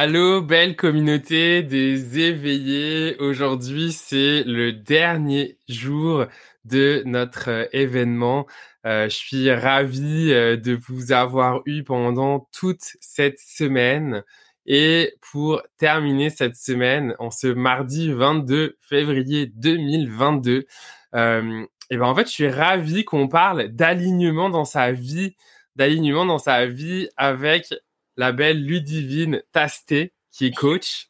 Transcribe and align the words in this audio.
Allô, 0.00 0.40
belle 0.40 0.76
communauté 0.76 1.64
des 1.64 2.20
éveillés. 2.20 3.16
Aujourd'hui, 3.18 3.90
c'est 3.90 4.44
le 4.44 4.72
dernier 4.72 5.58
jour 5.68 6.26
de 6.64 7.02
notre 7.04 7.50
euh, 7.50 7.66
événement. 7.72 8.46
Euh, 8.86 9.08
je 9.08 9.16
suis 9.16 9.52
ravi 9.52 10.30
euh, 10.30 10.56
de 10.56 10.78
vous 10.86 11.10
avoir 11.10 11.62
eu 11.66 11.82
pendant 11.82 12.48
toute 12.52 12.96
cette 13.00 13.40
semaine. 13.40 14.22
Et 14.66 15.14
pour 15.32 15.62
terminer 15.78 16.30
cette 16.30 16.54
semaine, 16.54 17.16
en 17.18 17.32
ce 17.32 17.48
mardi 17.48 18.12
22 18.12 18.76
février 18.80 19.46
2022, 19.46 20.68
euh, 21.16 21.66
et 21.90 21.96
ben 21.96 22.06
en 22.06 22.14
fait, 22.14 22.28
je 22.28 22.32
suis 22.32 22.48
ravi 22.48 23.04
qu'on 23.04 23.26
parle 23.26 23.66
d'alignement 23.70 24.48
dans 24.48 24.64
sa 24.64 24.92
vie, 24.92 25.34
d'alignement 25.74 26.24
dans 26.24 26.38
sa 26.38 26.66
vie 26.66 27.08
avec 27.16 27.74
la 28.18 28.32
belle 28.32 28.62
Ludivine 28.62 29.42
Tasté, 29.52 30.12
qui 30.32 30.46
est 30.46 30.54
coach. 30.54 31.08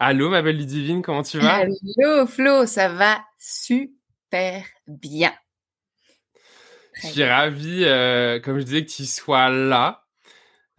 Allô, 0.00 0.30
ma 0.30 0.42
belle 0.42 0.56
Ludivine, 0.56 1.00
comment 1.00 1.22
tu 1.22 1.38
vas? 1.38 1.62
Allô, 1.62 2.26
Flo, 2.26 2.66
ça 2.66 2.88
va 2.88 3.20
super 3.38 4.64
bien. 4.88 5.32
je 7.00 7.06
suis 7.06 7.24
ravi, 7.24 7.84
euh, 7.84 8.40
comme 8.40 8.58
je 8.58 8.64
disais, 8.64 8.84
que 8.84 8.90
tu 8.90 9.06
sois 9.06 9.48
là 9.48 10.04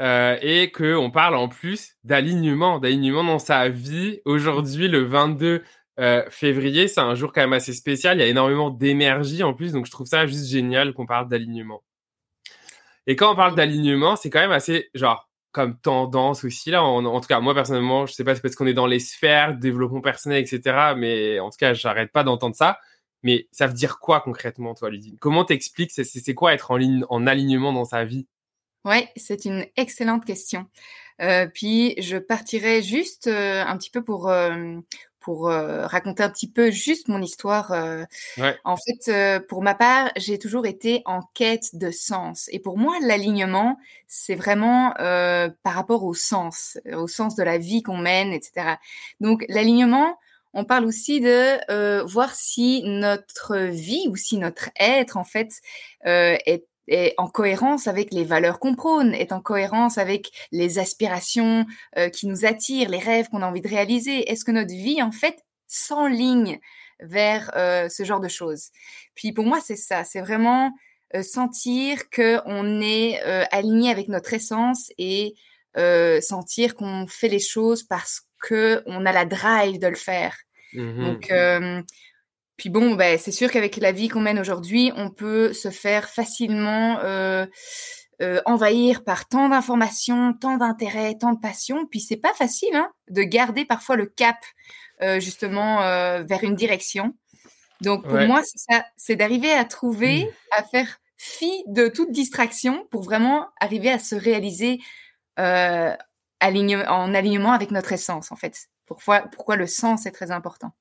euh, 0.01 0.37
et 0.41 0.71
qu'on 0.71 1.09
parle 1.09 1.35
en 1.35 1.47
plus 1.47 1.95
d'alignement, 2.03 2.79
d'alignement 2.79 3.23
dans 3.23 3.39
sa 3.39 3.69
vie. 3.69 4.19
Aujourd'hui, 4.25 4.89
le 4.89 5.03
22 5.03 5.63
euh, 5.99 6.23
février, 6.29 6.89
c'est 6.89 6.99
un 6.99 7.15
jour 7.15 7.31
quand 7.31 7.41
même 7.41 7.53
assez 7.53 7.73
spécial. 7.73 8.17
Il 8.17 8.21
y 8.21 8.23
a 8.23 8.27
énormément 8.27 8.71
d'énergie 8.71 9.41
en 9.41 9.53
plus, 9.53 9.71
donc 9.71 9.85
je 9.85 9.91
trouve 9.91 10.07
ça 10.07 10.25
juste 10.25 10.49
génial 10.49 10.93
qu'on 10.93 11.05
parle 11.05 11.29
d'alignement. 11.29 11.81
Et 13.07 13.15
quand 13.15 13.31
on 13.31 13.35
parle 13.35 13.55
d'alignement, 13.55 14.17
c'est 14.17 14.29
quand 14.29 14.41
même 14.41 14.51
assez 14.51 14.89
genre 14.93 15.30
comme 15.51 15.77
tendance 15.77 16.43
aussi 16.43 16.71
là. 16.71 16.83
En, 16.83 17.19
tout 17.19 17.27
cas, 17.27 17.39
moi 17.39 17.53
personnellement, 17.53 18.05
je 18.05 18.13
sais 18.13 18.23
pas, 18.23 18.35
c'est 18.35 18.41
parce 18.41 18.55
qu'on 18.55 18.67
est 18.67 18.73
dans 18.73 18.87
les 18.87 18.99
sphères, 18.99 19.55
développement 19.55 20.01
personnel, 20.01 20.41
etc. 20.41 20.93
Mais 20.97 21.39
en 21.39 21.49
tout 21.49 21.57
cas, 21.57 21.73
j'arrête 21.73 22.11
pas 22.11 22.23
d'entendre 22.23 22.55
ça. 22.55 22.79
Mais 23.23 23.47
ça 23.51 23.67
veut 23.67 23.73
dire 23.73 23.99
quoi 23.99 24.21
concrètement, 24.21 24.73
toi, 24.73 24.89
Ludine? 24.89 25.17
Comment 25.19 25.45
t'expliques 25.45 25.91
c'est, 25.91 26.33
quoi 26.33 26.53
être 26.53 26.71
en, 26.71 26.77
ligne, 26.77 27.05
en 27.09 27.27
alignement 27.27 27.71
dans 27.71 27.85
sa 27.85 28.03
vie? 28.03 28.27
Oui, 28.83 29.05
c'est 29.15 29.45
une 29.45 29.65
excellente 29.77 30.25
question. 30.25 30.65
Euh, 31.21 31.47
puis 31.53 31.93
je 32.01 32.17
partirais 32.17 32.81
juste 32.81 33.27
euh, 33.27 33.63
un 33.63 33.77
petit 33.77 33.91
peu 33.91 34.03
pour 34.03 34.29
euh, 34.29 34.79
pour 35.21 35.49
euh, 35.49 35.85
raconter 35.85 36.23
un 36.23 36.29
petit 36.29 36.49
peu 36.49 36.71
juste 36.71 37.07
mon 37.07 37.21
histoire. 37.21 37.71
Euh, 37.71 38.03
ouais. 38.37 38.57
En 38.65 38.75
fait, 38.75 39.09
euh, 39.09 39.39
pour 39.39 39.63
ma 39.63 39.75
part, 39.75 40.11
j'ai 40.17 40.37
toujours 40.37 40.65
été 40.65 41.03
en 41.05 41.21
quête 41.33 41.69
de 41.73 41.91
sens. 41.91 42.49
Et 42.51 42.59
pour 42.59 42.77
moi, 42.77 42.97
l'alignement, 43.01 43.77
c'est 44.07 44.35
vraiment 44.35 44.93
par 45.63 45.73
rapport 45.73 46.03
au 46.03 46.13
sens, 46.13 46.77
au 46.91 47.07
sens 47.07 47.35
de 47.35 47.43
la 47.43 47.57
vie 47.57 47.83
qu'on 47.83 47.97
mène, 47.97 48.33
etc. 48.33 48.75
Donc, 49.19 49.45
l'alignement, 49.47 50.17
on 50.53 50.65
parle 50.65 50.85
aussi 50.85 51.21
de 51.21 52.03
voir 52.05 52.33
si 52.35 52.81
notre 52.83 53.57
vie 53.57 54.07
ou 54.09 54.15
si 54.15 54.37
notre 54.37 54.69
être, 54.79 55.17
en 55.17 55.23
fait, 55.23 55.51
est 56.03 56.65
est 56.91 57.13
en 57.17 57.27
cohérence 57.27 57.87
avec 57.87 58.13
les 58.13 58.25
valeurs 58.25 58.59
qu'on 58.59 58.75
prône, 58.75 59.13
est 59.13 59.31
en 59.31 59.41
cohérence 59.41 59.97
avec 59.97 60.29
les 60.51 60.77
aspirations 60.77 61.65
euh, 61.97 62.09
qui 62.09 62.27
nous 62.27 62.45
attirent, 62.45 62.89
les 62.89 62.99
rêves 62.99 63.29
qu'on 63.29 63.41
a 63.41 63.47
envie 63.47 63.61
de 63.61 63.69
réaliser. 63.69 64.29
Est-ce 64.29 64.43
que 64.43 64.51
notre 64.51 64.73
vie, 64.73 65.01
en 65.01 65.11
fait, 65.11 65.37
s'enligne 65.67 66.59
vers 66.99 67.49
euh, 67.55 67.87
ce 67.87 68.03
genre 68.03 68.19
de 68.19 68.27
choses? 68.27 68.69
Puis 69.15 69.31
pour 69.31 69.45
moi, 69.45 69.59
c'est 69.63 69.77
ça, 69.77 70.03
c'est 70.03 70.19
vraiment 70.19 70.71
euh, 71.15 71.23
sentir 71.23 72.09
qu'on 72.09 72.81
est 72.81 73.19
aligné 73.51 73.89
avec 73.89 74.09
notre 74.09 74.33
essence 74.33 74.91
et 74.97 75.33
sentir 76.21 76.75
qu'on 76.75 77.07
fait 77.07 77.29
les 77.29 77.39
choses 77.39 77.83
parce 77.83 78.23
qu'on 78.45 79.05
a 79.05 79.11
la 79.13 79.25
drive 79.25 79.79
de 79.79 79.87
le 79.87 79.95
faire. 79.95 80.35
Mmh 80.73 81.05
Donc, 81.05 81.31
puis 82.61 82.69
bon, 82.69 82.93
ben, 82.93 83.17
c'est 83.17 83.31
sûr 83.31 83.49
qu'avec 83.49 83.77
la 83.77 83.91
vie 83.91 84.07
qu'on 84.07 84.19
mène 84.19 84.37
aujourd'hui, 84.37 84.91
on 84.95 85.09
peut 85.09 85.51
se 85.51 85.71
faire 85.71 86.07
facilement 86.07 86.99
euh, 86.99 87.47
euh, 88.21 88.39
envahir 88.45 89.03
par 89.03 89.27
tant 89.27 89.49
d'informations, 89.49 90.33
tant 90.33 90.57
d'intérêts, 90.57 91.17
tant 91.19 91.33
de 91.33 91.39
passions. 91.39 91.87
Puis 91.87 92.01
c'est 92.01 92.17
pas 92.17 92.35
facile 92.35 92.75
hein, 92.75 92.91
de 93.09 93.23
garder 93.23 93.65
parfois 93.65 93.95
le 93.95 94.05
cap 94.05 94.35
euh, 95.01 95.19
justement 95.19 95.77
vers 96.23 96.43
une 96.43 96.53
direction. 96.53 97.15
Donc 97.81 98.07
pour 98.07 98.19
moi, 98.19 98.43
c'est 98.43 98.59
ça, 98.59 98.85
c'est 98.95 99.15
d'arriver 99.15 99.51
à 99.51 99.65
trouver, 99.65 100.25
mmh. 100.25 100.59
à 100.59 100.63
faire 100.63 100.99
fi 101.17 101.63
de 101.65 101.87
toute 101.87 102.11
distraction 102.11 102.85
pour 102.91 103.01
vraiment 103.01 103.47
arriver 103.59 103.89
à 103.89 103.97
se 103.97 104.13
réaliser 104.13 104.77
en 105.39 105.95
alignement 106.39 107.53
avec 107.53 107.71
notre 107.71 107.91
essence 107.91 108.31
en 108.31 108.35
fait. 108.35 108.67
Pourquoi, 108.85 109.21
pourquoi 109.35 109.55
le 109.55 109.65
sens 109.65 110.05
est 110.05 110.11
très 110.11 110.29
important. 110.29 110.73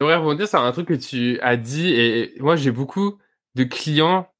J'aimerais 0.00 0.16
rebondir 0.16 0.48
sur 0.48 0.60
un 0.60 0.72
truc 0.72 0.88
que 0.88 0.94
tu 0.94 1.40
as 1.40 1.56
dit, 1.56 1.88
et 1.88 2.34
moi 2.40 2.56
j'ai 2.56 2.70
beaucoup 2.70 3.18
de 3.54 3.64
clients 3.64 4.32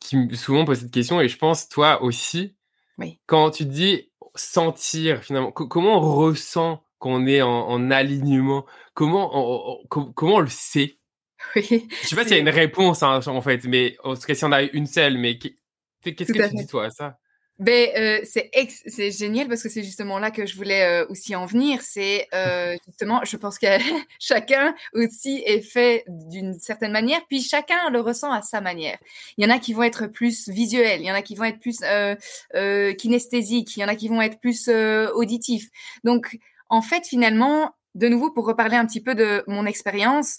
qui 0.00 0.36
souvent 0.36 0.64
posent 0.64 0.80
cette 0.80 0.90
question, 0.90 1.20
et 1.20 1.28
je 1.28 1.38
pense 1.38 1.68
toi 1.68 2.02
aussi. 2.02 2.56
Oui. 2.98 3.20
Quand 3.26 3.50
tu 3.50 3.64
dis 3.64 4.10
sentir, 4.34 5.22
finalement, 5.22 5.52
comment 5.52 5.98
on 5.98 6.14
ressent 6.14 6.82
qu'on 6.98 7.26
est 7.26 7.42
en, 7.42 7.90
alignement? 7.90 8.66
Comment 8.94 9.30
on, 9.32 9.86
comment 9.88 10.36
on 10.36 10.40
le 10.40 10.48
sait? 10.48 10.96
Oui, 11.54 11.86
Je 12.02 12.08
sais 12.08 12.16
pas 12.16 12.24
s'il 12.24 12.32
y 12.32 12.34
a 12.34 12.38
une 12.38 12.48
réponse 12.48 13.04
hein, 13.04 13.20
en 13.24 13.40
fait, 13.40 13.64
mais 13.64 13.96
en 14.02 14.16
tout 14.16 14.22
cas 14.22 14.34
si 14.34 14.44
on 14.44 14.50
a 14.50 14.62
une 14.62 14.86
seule, 14.86 15.18
mais 15.18 15.38
qu'est-ce 15.38 16.32
que 16.32 16.48
tu 16.48 16.56
dis 16.56 16.66
toi 16.66 16.86
à 16.86 16.90
ça? 16.90 17.16
Ben, 17.58 17.88
euh, 17.96 18.20
c'est 18.22 18.50
c'est 18.86 19.10
génial 19.10 19.48
parce 19.48 19.64
que 19.64 19.68
c'est 19.68 19.82
justement 19.82 20.20
là 20.20 20.30
que 20.30 20.46
je 20.46 20.54
voulais 20.56 21.02
euh, 21.02 21.06
aussi 21.08 21.34
en 21.34 21.44
venir. 21.44 21.82
C'est 21.82 22.28
euh, 22.32 22.76
justement, 22.86 23.20
je 23.24 23.36
pense 23.36 23.58
que 23.58 23.66
chacun 24.20 24.74
aussi 24.94 25.42
est 25.44 25.60
fait 25.60 26.04
d'une 26.06 26.58
certaine 26.60 26.92
manière, 26.92 27.20
puis 27.28 27.42
chacun 27.42 27.90
le 27.90 28.00
ressent 28.00 28.30
à 28.30 28.42
sa 28.42 28.60
manière. 28.60 28.98
Il 29.36 29.44
y 29.44 29.50
en 29.50 29.54
a 29.54 29.58
qui 29.58 29.72
vont 29.72 29.82
être 29.82 30.06
plus 30.06 30.48
visuels, 30.48 31.00
il 31.00 31.06
y 31.06 31.10
en 31.10 31.14
a 31.16 31.22
qui 31.22 31.34
vont 31.34 31.44
être 31.44 31.58
plus 31.58 31.80
euh, 31.82 32.14
euh, 32.54 32.92
kinesthésiques, 32.94 33.76
il 33.76 33.80
y 33.80 33.84
en 33.84 33.88
a 33.88 33.96
qui 33.96 34.08
vont 34.08 34.22
être 34.22 34.38
plus 34.38 34.68
euh, 34.68 35.10
auditifs. 35.14 35.68
Donc, 36.04 36.38
en 36.68 36.82
fait, 36.82 37.06
finalement, 37.06 37.72
de 37.96 38.08
nouveau 38.08 38.30
pour 38.30 38.46
reparler 38.46 38.76
un 38.76 38.86
petit 38.86 39.00
peu 39.00 39.16
de 39.16 39.42
mon 39.48 39.66
expérience. 39.66 40.38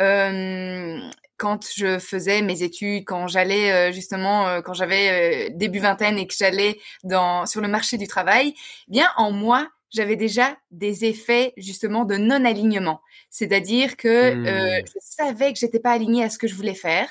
Euh, 0.00 0.98
quand 1.36 1.66
je 1.74 1.98
faisais 1.98 2.42
mes 2.42 2.62
études, 2.62 3.04
quand 3.04 3.26
j'allais 3.26 3.72
euh, 3.72 3.92
justement, 3.92 4.46
euh, 4.46 4.60
quand 4.60 4.74
j'avais 4.74 5.50
début 5.50 5.78
vingtaine 5.78 6.18
et 6.18 6.26
que 6.26 6.34
j'allais 6.36 6.78
dans 7.02 7.46
sur 7.46 7.60
le 7.60 7.68
marché 7.68 7.96
du 7.96 8.06
travail, 8.06 8.54
eh 8.88 8.90
bien 8.90 9.08
en 9.16 9.30
moi 9.32 9.68
j'avais 9.92 10.16
déjà 10.16 10.56
des 10.70 11.04
effets 11.04 11.52
justement 11.56 12.04
de 12.04 12.16
non 12.16 12.44
alignement, 12.44 13.00
c'est-à-dire 13.28 13.96
que 13.96 14.34
mmh. 14.34 14.84
je 14.86 15.00
savais 15.00 15.52
que 15.52 15.58
j'étais 15.58 15.80
pas 15.80 15.90
alignée 15.90 16.22
à 16.22 16.30
ce 16.30 16.38
que 16.38 16.46
je 16.46 16.54
voulais 16.54 16.74
faire, 16.74 17.08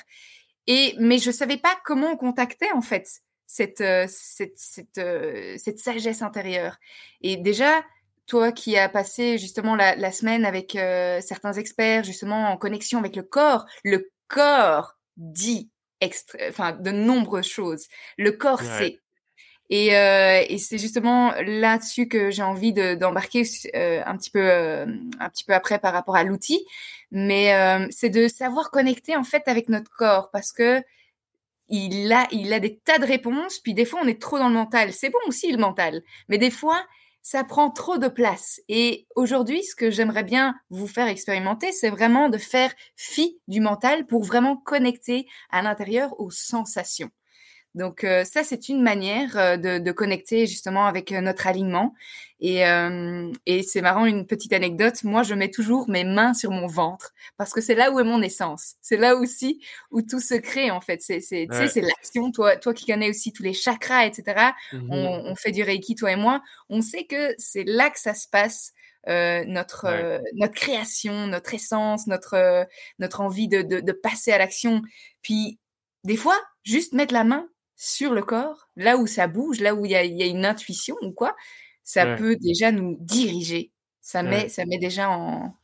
et 0.66 0.94
mais 0.98 1.18
je 1.18 1.30
savais 1.30 1.58
pas 1.58 1.76
comment 1.84 2.12
on 2.12 2.16
contactait 2.16 2.72
en 2.72 2.80
fait 2.82 3.20
cette 3.46 3.84
cette 4.08 4.56
cette, 4.56 5.00
cette 5.58 5.78
sagesse 5.78 6.22
intérieure. 6.22 6.76
Et 7.20 7.36
déjà 7.36 7.84
toi 8.30 8.52
qui 8.52 8.76
as 8.76 8.88
passé 8.88 9.36
justement 9.38 9.74
la, 9.74 9.96
la 9.96 10.12
semaine 10.12 10.44
avec 10.44 10.78
certains 11.20 11.52
experts 11.54 12.04
justement 12.04 12.50
en 12.50 12.56
connexion 12.56 12.98
avec 13.00 13.16
le 13.16 13.22
corps, 13.22 13.66
le 13.84 14.10
corps 14.28 14.96
dit 15.16 15.70
enfin, 16.48 16.72
de 16.72 16.90
nombreuses 16.90 17.46
choses. 17.46 17.86
Le 18.16 18.32
corps 18.32 18.62
sait. 18.62 19.00
Et, 19.72 19.96
euh, 19.96 20.42
et 20.48 20.58
c'est 20.58 20.78
justement 20.78 21.32
là-dessus 21.46 22.08
que 22.08 22.30
j'ai 22.30 22.42
envie 22.42 22.72
d'embarquer 22.72 23.44
euh, 23.76 24.02
un 24.04 24.16
petit 24.16 24.30
peu 24.30 24.40
euh, 24.40 24.84
un 25.20 25.28
petit 25.28 25.44
peu 25.44 25.54
après 25.54 25.78
par 25.78 25.92
rapport 25.92 26.16
à 26.16 26.24
l'outil, 26.24 26.66
mais 27.12 27.54
euh, 27.54 27.86
c'est 27.90 28.10
de 28.10 28.26
savoir 28.26 28.72
connecter 28.72 29.14
en 29.16 29.22
fait 29.22 29.46
avec 29.46 29.68
notre 29.68 29.90
corps 29.90 30.30
parce 30.32 30.50
que 30.52 30.82
il 31.68 32.12
a 32.12 32.26
il 32.32 32.52
a 32.52 32.58
des 32.58 32.78
tas 32.78 32.98
de 32.98 33.06
réponses, 33.06 33.60
puis 33.60 33.74
des 33.74 33.84
fois 33.84 34.00
on 34.02 34.08
est 34.08 34.20
trop 34.20 34.40
dans 34.40 34.48
le 34.48 34.54
mental. 34.54 34.92
C'est 34.92 35.10
bon 35.10 35.20
aussi 35.28 35.52
le 35.52 35.58
mental, 35.58 36.02
mais 36.28 36.38
des 36.38 36.50
fois 36.50 36.84
ça 37.22 37.44
prend 37.44 37.70
trop 37.70 37.98
de 37.98 38.08
place. 38.08 38.60
Et 38.68 39.06
aujourd'hui, 39.16 39.62
ce 39.64 39.74
que 39.74 39.90
j'aimerais 39.90 40.24
bien 40.24 40.54
vous 40.70 40.86
faire 40.86 41.08
expérimenter, 41.08 41.72
c'est 41.72 41.90
vraiment 41.90 42.28
de 42.28 42.38
faire 42.38 42.72
fi 42.96 43.38
du 43.48 43.60
mental 43.60 44.06
pour 44.06 44.24
vraiment 44.24 44.56
connecter 44.56 45.26
à 45.50 45.62
l'intérieur 45.62 46.18
aux 46.20 46.30
sensations. 46.30 47.10
Donc 47.74 48.02
euh, 48.02 48.24
ça, 48.24 48.42
c'est 48.42 48.68
une 48.68 48.82
manière 48.82 49.36
euh, 49.36 49.56
de, 49.56 49.78
de, 49.78 49.92
connecter 49.92 50.46
justement 50.46 50.86
avec 50.86 51.12
euh, 51.12 51.20
notre 51.20 51.46
alignement. 51.46 51.94
Et, 52.42 52.62
et 53.44 53.62
c'est 53.62 53.82
marrant, 53.82 54.06
une 54.06 54.26
petite 54.26 54.54
anecdote. 54.54 55.04
Moi, 55.04 55.22
je 55.22 55.34
mets 55.34 55.50
toujours 55.50 55.90
mes 55.90 56.04
mains 56.04 56.32
sur 56.32 56.50
mon 56.50 56.66
ventre 56.66 57.12
parce 57.36 57.52
que 57.52 57.60
c'est 57.60 57.74
là 57.74 57.92
où 57.92 58.00
est 58.00 58.04
mon 58.04 58.22
essence. 58.22 58.76
C'est 58.80 58.96
là 58.96 59.14
aussi 59.14 59.60
où 59.90 60.00
tout 60.00 60.20
se 60.20 60.36
crée 60.36 60.70
en 60.70 60.80
fait. 60.80 61.02
C'est 61.02 61.20
c'est 61.20 61.46
ouais. 61.50 61.68
c'est 61.68 61.82
l'action. 61.82 62.32
Toi 62.32 62.56
toi 62.56 62.72
qui 62.72 62.86
connais 62.86 63.10
aussi 63.10 63.34
tous 63.34 63.42
les 63.42 63.52
chakras, 63.52 64.06
etc. 64.06 64.52
Mmh 64.72 64.90
on, 64.90 65.22
on, 65.26 65.34
fait 65.34 65.50
du 65.50 65.62
reiki, 65.62 65.94
toi 65.96 66.12
et 66.12 66.16
moi. 66.16 66.40
On 66.70 66.80
sait 66.80 67.04
que 67.04 67.34
c'est 67.36 67.64
là 67.64 67.90
que 67.90 68.00
ça 68.00 68.14
se 68.14 68.26
passe. 68.26 68.72
Euh, 69.08 69.44
notre 69.46 69.84
ouais. 69.84 70.02
euh, 70.02 70.18
notre 70.34 70.54
création, 70.54 71.26
notre 71.26 71.52
essence, 71.52 72.06
notre 72.06 72.66
notre 72.98 73.20
envie 73.20 73.48
de, 73.48 73.60
de, 73.60 73.80
de 73.80 73.92
passer 73.92 74.32
à 74.32 74.38
l'action. 74.38 74.80
Puis 75.20 75.58
des 76.04 76.16
fois, 76.16 76.38
juste 76.64 76.94
mettre 76.94 77.12
la 77.12 77.24
main 77.24 77.46
sur 77.82 78.12
le 78.12 78.20
corps, 78.20 78.68
là 78.76 78.98
où 78.98 79.06
ça 79.06 79.26
bouge, 79.26 79.60
là 79.60 79.74
où 79.74 79.86
il 79.86 79.92
y 79.92 79.96
a, 79.96 80.04
y 80.04 80.22
a, 80.22 80.26
une 80.26 80.44
intuition 80.44 80.96
ou 81.00 81.12
quoi, 81.12 81.34
ça 81.82 82.14
peut 82.14 82.36
déjà 82.36 82.72
nous 82.72 82.98
diriger. 83.00 83.72
Ça 84.02 84.22
met, 84.22 84.50
ça 84.50 84.66
met 84.66 84.76
déjà 84.76 85.08
en, 85.08 85.54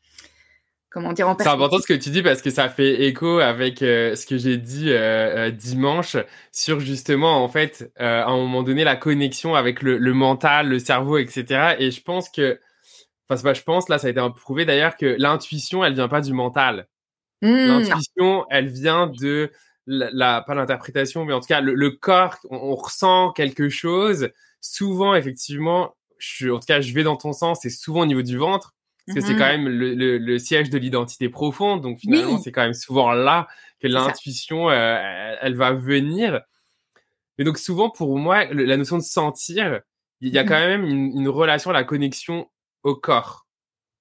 comment 0.88 1.12
dire, 1.12 1.28
en 1.28 1.36
C'est 1.38 1.46
important 1.46 1.78
ce 1.78 1.86
que 1.86 1.92
tu 1.92 2.08
dis 2.08 2.22
parce 2.22 2.40
que 2.40 2.48
ça 2.48 2.70
fait 2.70 3.02
écho 3.04 3.38
avec 3.38 3.82
euh, 3.82 4.16
ce 4.16 4.24
que 4.24 4.38
j'ai 4.38 4.56
dit 4.56 4.88
euh, 4.92 5.48
euh, 5.48 5.50
dimanche 5.50 6.16
sur 6.52 6.80
justement, 6.80 7.44
en 7.44 7.48
fait, 7.48 7.92
à 7.98 8.24
un 8.24 8.36
moment 8.38 8.62
donné, 8.62 8.82
la 8.82 8.96
connexion 8.96 9.54
avec 9.54 9.82
le, 9.82 9.98
mental, 10.14 10.68
le 10.70 10.78
cerveau, 10.78 11.18
etc. 11.18 11.76
Et 11.78 11.90
je 11.90 12.00
pense 12.02 12.30
que, 12.30 12.58
enfin, 13.28 13.42
pas 13.42 13.52
je 13.52 13.62
pense, 13.62 13.90
là, 13.90 13.98
ça 13.98 14.06
a 14.06 14.10
été 14.10 14.22
prouvé 14.36 14.64
d'ailleurs 14.64 14.96
que 14.96 15.16
l'intuition, 15.18 15.84
elle 15.84 15.92
vient 15.92 16.08
pas 16.08 16.22
du 16.22 16.32
mental. 16.32 16.88
Mmh, 17.42 17.66
l'intuition, 17.66 18.46
elle 18.48 18.68
vient 18.68 19.06
de 19.06 19.50
la, 19.86 20.42
pas 20.42 20.54
l'interprétation, 20.54 21.24
mais 21.24 21.32
en 21.32 21.40
tout 21.40 21.46
cas, 21.46 21.60
le, 21.60 21.90
corps, 21.90 22.38
on, 22.50 22.74
ressent 22.74 23.32
quelque 23.32 23.68
chose. 23.68 24.30
Souvent, 24.60 25.14
effectivement, 25.14 25.94
je, 26.18 26.48
en 26.48 26.58
tout 26.58 26.66
cas, 26.66 26.80
je 26.80 26.92
vais 26.92 27.04
dans 27.04 27.16
ton 27.16 27.32
sens, 27.32 27.60
c'est 27.62 27.70
souvent 27.70 28.00
au 28.00 28.06
niveau 28.06 28.22
du 28.22 28.36
ventre, 28.36 28.74
parce 29.06 29.20
que 29.20 29.24
c'est 29.24 29.36
quand 29.36 29.46
mmh 29.46 29.62
même 29.62 29.68
le, 29.68 30.38
siège 30.38 30.70
de 30.70 30.78
l'identité 30.78 31.28
profonde. 31.28 31.80
Donc 31.80 31.98
finalement, 32.00 32.38
c'est 32.38 32.50
quand 32.50 32.62
même 32.62 32.74
souvent 32.74 33.12
là 33.12 33.46
que 33.80 33.86
l'intuition, 33.86 34.68
euh, 34.68 35.36
elle, 35.40 35.54
va 35.54 35.72
venir. 35.72 36.42
Mais 37.38 37.44
donc 37.44 37.58
souvent, 37.58 37.88
pour 37.88 38.18
moi, 38.18 38.46
la 38.46 38.76
notion 38.76 38.98
de 38.98 39.02
sentir, 39.02 39.80
il 40.20 40.34
y 40.34 40.38
a 40.38 40.44
mmh 40.44 40.48
quand 40.48 40.58
même 40.58 40.84
une, 40.84 41.28
relation, 41.28 41.70
la 41.70 41.84
connexion 41.84 42.50
au 42.82 42.96
corps. 42.96 43.46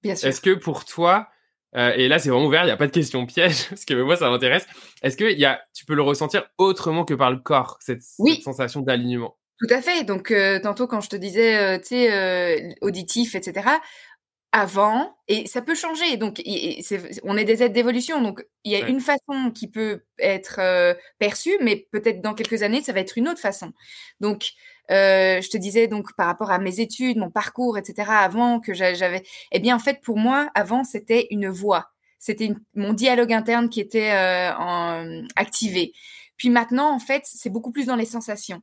Bien 0.02 0.16
sûr. 0.16 0.28
Est-ce 0.28 0.40
que 0.40 0.54
pour 0.54 0.84
toi, 0.84 1.28
euh, 1.76 1.92
et 1.96 2.08
là 2.08 2.18
c'est 2.18 2.30
vraiment 2.30 2.46
ouvert, 2.46 2.62
il 2.62 2.66
n'y 2.66 2.72
a 2.72 2.76
pas 2.76 2.86
de 2.86 2.92
question 2.92 3.26
piège, 3.26 3.66
parce 3.68 3.84
que 3.84 3.94
moi 3.94 4.16
ça 4.16 4.30
m'intéresse, 4.30 4.66
est-ce 5.02 5.16
que 5.16 5.24
y 5.24 5.44
a, 5.44 5.60
tu 5.74 5.84
peux 5.84 5.94
le 5.94 6.02
ressentir 6.02 6.44
autrement 6.58 7.04
que 7.04 7.14
par 7.14 7.30
le 7.30 7.38
corps, 7.38 7.78
cette 7.80 8.02
sensation 8.42 8.80
d'alignement? 8.80 9.36
Tout 9.58 9.74
à 9.74 9.80
fait. 9.80 10.04
Donc, 10.04 10.30
euh, 10.30 10.60
tantôt, 10.60 10.86
quand 10.86 11.00
je 11.00 11.08
te 11.08 11.16
disais, 11.16 11.56
euh, 11.56 11.78
tu 11.78 11.86
sais, 11.86 12.76
auditif, 12.82 13.34
etc., 13.34 13.66
avant, 14.52 15.16
et 15.28 15.46
ça 15.46 15.60
peut 15.60 15.74
changer. 15.74 16.16
Donc, 16.18 16.42
on 17.24 17.36
est 17.36 17.44
des 17.44 17.62
êtres 17.62 17.74
d'évolution. 17.74 18.22
Donc, 18.22 18.46
il 18.64 18.72
y 18.72 18.76
a 18.76 18.86
une 18.86 19.00
façon 19.00 19.50
qui 19.54 19.68
peut 19.68 20.02
être 20.18 20.60
perçue, 21.18 21.56
mais 21.60 21.88
peut-être 21.90 22.22
dans 22.22 22.32
quelques 22.32 22.62
années, 22.62 22.80
ça 22.80 22.92
va 22.92 23.00
être 23.00 23.18
une 23.18 23.28
autre 23.28 23.40
façon. 23.40 23.72
Donc, 24.20 24.52
je 24.88 25.48
te 25.48 25.56
disais, 25.56 25.88
donc, 25.88 26.14
par 26.16 26.26
rapport 26.26 26.50
à 26.50 26.58
mes 26.58 26.80
études, 26.80 27.18
mon 27.18 27.30
parcours, 27.30 27.78
etc., 27.78 28.10
avant 28.10 28.60
que 28.60 28.74
j'avais, 28.74 29.22
eh 29.52 29.58
bien, 29.58 29.76
en 29.76 29.80
fait, 29.80 30.00
pour 30.02 30.16
moi, 30.16 30.50
avant, 30.54 30.84
c'était 30.84 31.26
une 31.30 31.48
voix. 31.48 31.90
C'était 32.18 32.52
mon 32.74 32.92
dialogue 32.92 33.32
interne 33.32 33.68
qui 33.68 33.80
était 33.80 34.12
en, 34.58 35.24
activé. 35.36 35.92
Puis 36.36 36.50
maintenant, 36.50 36.92
en 36.94 36.98
fait, 36.98 37.22
c'est 37.24 37.50
beaucoup 37.50 37.70
plus 37.70 37.86
dans 37.86 37.96
les 37.96 38.04
sensations. 38.04 38.62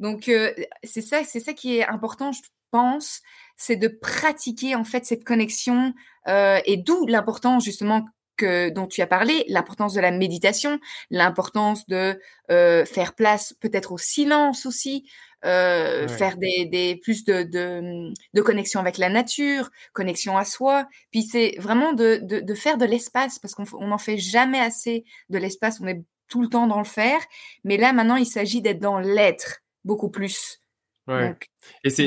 Donc 0.00 0.28
euh, 0.28 0.52
c'est 0.82 1.02
ça, 1.02 1.22
c'est 1.24 1.40
ça 1.40 1.52
qui 1.52 1.76
est 1.76 1.86
important, 1.86 2.32
je 2.32 2.40
pense, 2.70 3.20
c'est 3.56 3.76
de 3.76 3.88
pratiquer 3.88 4.74
en 4.74 4.84
fait 4.84 5.04
cette 5.04 5.24
connexion 5.24 5.92
euh, 6.26 6.58
et 6.64 6.78
d'où 6.78 7.06
l'importance 7.06 7.64
justement 7.64 8.04
dont 8.42 8.86
tu 8.86 9.02
as 9.02 9.06
parlé, 9.06 9.44
l'importance 9.48 9.92
de 9.92 10.00
la 10.00 10.10
méditation, 10.10 10.80
l'importance 11.10 11.86
de 11.88 12.18
euh, 12.50 12.86
faire 12.86 13.14
place 13.14 13.54
peut-être 13.60 13.92
au 13.92 13.98
silence 13.98 14.64
aussi, 14.64 15.06
faire 15.42 16.36
des, 16.36 16.66
des 16.66 16.96
plus 16.96 17.24
de, 17.24 17.42
de, 17.42 18.12
de, 18.34 18.42
connexion 18.42 18.80
avec 18.80 18.98
la 18.98 19.08
nature, 19.08 19.70
connexion 19.92 20.36
à 20.36 20.44
soi. 20.44 20.86
Puis 21.10 21.22
c'est 21.22 21.56
vraiment 21.58 21.92
de, 21.92 22.20
de, 22.22 22.40
de, 22.40 22.54
faire 22.54 22.78
de 22.78 22.84
l'espace 22.84 23.38
parce 23.38 23.54
qu'on 23.54 23.86
n'en 23.86 23.98
fait 23.98 24.18
jamais 24.18 24.60
assez 24.60 25.04
de 25.28 25.38
l'espace. 25.38 25.80
On 25.80 25.86
est 25.86 26.02
tout 26.28 26.42
le 26.42 26.48
temps 26.48 26.66
dans 26.66 26.78
le 26.78 26.84
faire, 26.84 27.20
mais 27.64 27.76
là 27.76 27.92
maintenant 27.92 28.16
il 28.16 28.26
s'agit 28.26 28.62
d'être 28.62 28.80
dans 28.80 29.00
l'être 29.00 29.62
beaucoup 29.84 30.10
plus. 30.10 30.60
Ouais. 31.06 31.34
et 31.82 31.90
c'est, 31.90 32.06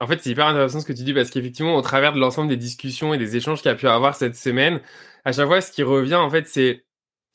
en 0.00 0.06
fait, 0.06 0.22
c'est 0.22 0.30
hyper 0.30 0.46
intéressant 0.46 0.80
ce 0.80 0.86
que 0.86 0.92
tu 0.92 1.02
dis 1.02 1.12
parce 1.12 1.30
qu'effectivement, 1.30 1.74
au 1.74 1.82
travers 1.82 2.12
de 2.12 2.20
l'ensemble 2.20 2.48
des 2.48 2.56
discussions 2.56 3.14
et 3.14 3.18
des 3.18 3.36
échanges 3.36 3.62
qu'il 3.62 3.70
y 3.70 3.74
a 3.74 3.76
pu 3.76 3.88
avoir 3.88 4.14
cette 4.14 4.36
semaine, 4.36 4.80
à 5.24 5.32
chaque 5.32 5.46
fois, 5.46 5.60
ce 5.60 5.72
qui 5.72 5.82
revient, 5.82 6.14
en 6.14 6.30
fait, 6.30 6.46
c'est 6.46 6.84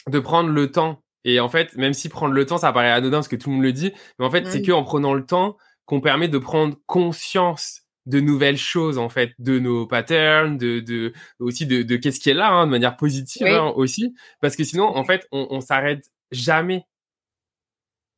de 0.07 0.19
prendre 0.19 0.49
le 0.49 0.71
temps. 0.71 1.02
Et 1.25 1.39
en 1.39 1.49
fait, 1.49 1.75
même 1.75 1.93
si 1.93 2.09
prendre 2.09 2.33
le 2.33 2.45
temps, 2.45 2.57
ça 2.57 2.71
paraît 2.73 2.91
anodin 2.91 3.17
parce 3.17 3.27
que 3.27 3.35
tout 3.35 3.49
le 3.49 3.55
monde 3.55 3.65
le 3.65 3.73
dit, 3.73 3.93
mais 4.19 4.25
en 4.25 4.31
fait, 4.31 4.45
c'est 4.47 4.61
qu'en 4.61 4.83
prenant 4.83 5.13
le 5.13 5.25
temps 5.25 5.57
qu'on 5.85 6.01
permet 6.01 6.27
de 6.27 6.37
prendre 6.37 6.77
conscience 6.85 7.81
de 8.05 8.19
nouvelles 8.19 8.57
choses 8.57 8.97
en 8.97 9.07
fait 9.07 9.31
de 9.39 9.59
nos 9.59 9.87
patterns 9.87 10.57
de, 10.57 10.81
de 10.81 11.13
aussi 11.39 11.65
de, 11.65 11.83
de 11.83 11.95
qu'est-ce 11.95 12.19
qui 12.19 12.29
est 12.29 12.33
là 12.33 12.49
hein, 12.49 12.65
de 12.65 12.71
manière 12.71 12.97
positive 12.97 13.47
hein, 13.47 13.71
aussi 13.77 14.13
parce 14.41 14.57
que 14.57 14.65
sinon 14.65 14.83
en 14.83 15.05
fait 15.05 15.25
on, 15.31 15.47
on 15.49 15.61
s'arrête 15.61 16.03
jamais 16.29 16.85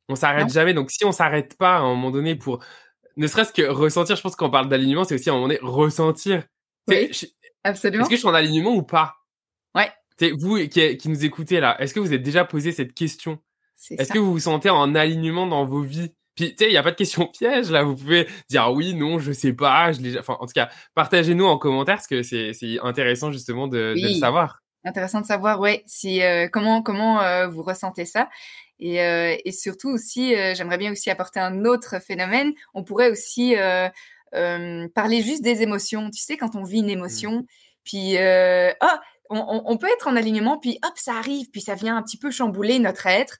on 0.08 0.14
s'arrête 0.14 0.52
jamais. 0.52 0.74
Donc, 0.74 0.90
si 0.90 1.04
on 1.04 1.12
s'arrête 1.12 1.56
pas 1.56 1.76
à 1.76 1.80
un 1.80 1.88
moment 1.88 2.10
donné 2.10 2.36
pour 2.36 2.64
ne 3.16 3.26
serait-ce 3.26 3.52
que 3.52 3.62
ressentir, 3.62 4.16
je 4.16 4.22
pense 4.22 4.36
qu'on 4.36 4.50
parle 4.50 4.68
d'alignement, 4.68 5.04
c'est 5.04 5.14
aussi 5.14 5.30
à 5.30 5.32
un 5.32 5.36
moment 5.36 5.48
donné 5.48 5.58
ressentir. 5.62 6.44
Oui, 6.88 7.10
absolument. 7.64 8.02
Est-ce 8.02 8.10
que 8.10 8.16
je 8.16 8.20
suis 8.20 8.28
en 8.28 8.34
alignement 8.34 8.74
ou 8.74 8.82
pas? 8.82 9.16
Vous 10.38 10.56
qui, 10.68 10.96
qui, 10.96 11.08
nous 11.08 11.24
écoutez 11.24 11.60
là, 11.60 11.76
est-ce 11.80 11.94
que 11.94 12.00
vous 12.00 12.12
êtes 12.12 12.22
déjà 12.22 12.44
posé 12.44 12.72
cette 12.72 12.94
question? 12.94 13.38
Est-ce 13.90 14.12
que 14.12 14.18
vous 14.18 14.32
vous 14.32 14.40
sentez 14.40 14.70
en 14.70 14.94
alignement 14.94 15.46
dans 15.46 15.64
vos 15.64 15.82
vies? 15.82 16.12
Puis, 16.36 16.50
tu 16.54 16.64
sais, 16.64 16.70
il 16.70 16.72
n'y 16.72 16.76
a 16.76 16.82
pas 16.82 16.90
de 16.90 16.96
question 16.96 17.26
piège, 17.26 17.70
là. 17.70 17.82
Vous 17.82 17.96
pouvez 17.96 18.28
dire 18.50 18.70
oui, 18.70 18.94
non, 18.94 19.18
je 19.18 19.32
sais 19.32 19.54
pas. 19.54 19.92
Je 19.92 20.18
enfin, 20.18 20.36
en 20.38 20.46
tout 20.46 20.52
cas, 20.52 20.68
partagez-nous 20.94 21.46
en 21.46 21.56
commentaire 21.56 21.96
parce 21.96 22.06
que 22.06 22.22
c'est 22.22 22.52
intéressant 22.82 23.32
justement 23.32 23.68
de, 23.68 23.94
de, 23.96 24.08
le 24.08 24.14
savoir. 24.14 24.60
Intéressant 24.84 25.22
de 25.22 25.26
savoir, 25.26 25.58
ouais, 25.60 25.82
si, 25.86 26.22
euh, 26.22 26.46
comment, 26.52 26.82
comment 26.82 27.22
euh, 27.22 27.48
vous 27.48 27.62
ressentez 27.62 28.04
ça. 28.04 28.28
Et, 28.78 29.02
euh, 29.02 29.34
et 29.44 29.52
surtout 29.52 29.88
aussi, 29.88 30.34
j'aimerais 30.54 30.76
bien 30.76 30.92
aussi 30.92 31.08
apporter 31.08 31.40
un 31.40 31.64
autre 31.64 32.00
phénomène. 32.02 32.52
On 32.74 32.84
pourrait 32.84 33.10
aussi 33.10 33.54
parler 34.32 35.22
juste 35.22 35.42
des 35.42 35.62
émotions. 35.62 36.10
Tu 36.10 36.20
sais, 36.20 36.36
quand 36.36 36.54
on 36.54 36.64
vit 36.64 36.80
une 36.80 36.86
mmh. 36.86 36.90
émotion, 36.90 37.46
puis 37.82 38.16
oh, 38.18 38.96
on, 39.30 39.62
on, 39.64 39.76
peut 39.76 39.88
être 39.88 40.08
en 40.08 40.16
alignement, 40.16 40.58
puis 40.58 40.78
hop, 40.84 40.92
ça 40.96 41.14
arrive, 41.14 41.50
puis 41.50 41.60
ça 41.60 41.74
vient 41.74 41.96
un 41.96 42.02
petit 42.02 42.18
peu 42.18 42.30
chambouler 42.30 42.78
notre 42.78 43.06
être. 43.06 43.38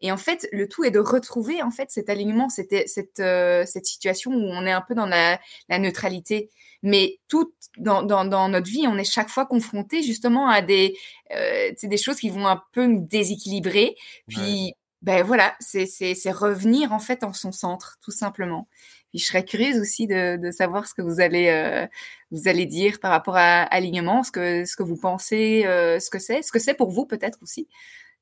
Et 0.00 0.12
en 0.12 0.16
fait, 0.16 0.46
le 0.52 0.68
tout 0.68 0.84
est 0.84 0.90
de 0.90 0.98
retrouver 0.98 1.62
en 1.62 1.70
fait 1.70 1.90
cet 1.90 2.10
alignement, 2.10 2.48
cette, 2.48 2.88
cette, 2.88 3.16
cette 3.16 3.86
situation 3.86 4.30
où 4.30 4.50
on 4.50 4.66
est 4.66 4.72
un 4.72 4.82
peu 4.82 4.94
dans 4.94 5.06
la, 5.06 5.40
la 5.68 5.78
neutralité. 5.78 6.50
Mais 6.82 7.18
tout 7.28 7.52
dans, 7.78 8.02
dans, 8.02 8.24
dans, 8.24 8.48
notre 8.48 8.68
vie, 8.68 8.86
on 8.86 8.96
est 8.96 9.04
chaque 9.04 9.28
fois 9.28 9.46
confronté 9.46 10.02
justement 10.02 10.48
à 10.48 10.62
des, 10.62 10.96
euh, 11.34 11.72
des 11.82 11.96
choses 11.96 12.16
qui 12.16 12.30
vont 12.30 12.46
un 12.46 12.62
peu 12.72 12.86
nous 12.86 13.06
déséquilibrer. 13.06 13.96
Puis, 14.28 14.74
ben 15.02 15.22
voilà, 15.22 15.54
c'est 15.60 16.30
revenir 16.30 16.92
en 16.92 16.98
fait 16.98 17.22
en 17.22 17.32
son 17.32 17.52
centre, 17.52 17.98
tout 18.02 18.10
simplement. 18.10 18.68
Puis 19.10 19.20
je 19.20 19.26
serais 19.26 19.44
curieuse 19.44 19.78
aussi 19.80 20.06
de, 20.06 20.36
de 20.36 20.50
savoir 20.50 20.86
ce 20.86 20.94
que 20.94 21.02
vous 21.02 21.20
allez, 21.20 21.48
euh, 21.48 21.86
vous 22.30 22.48
allez 22.48 22.66
dire 22.66 22.98
par 23.00 23.10
rapport 23.10 23.36
à 23.36 23.62
alignement, 23.62 24.22
ce 24.22 24.32
que, 24.32 24.64
ce 24.64 24.76
que 24.76 24.82
vous 24.82 24.96
pensez, 24.96 25.64
euh, 25.66 26.00
ce 26.00 26.10
que 26.10 26.18
c'est, 26.18 26.42
ce 26.42 26.52
que 26.52 26.58
c'est 26.58 26.74
pour 26.74 26.90
vous 26.90 27.06
peut-être 27.06 27.38
aussi. 27.42 27.68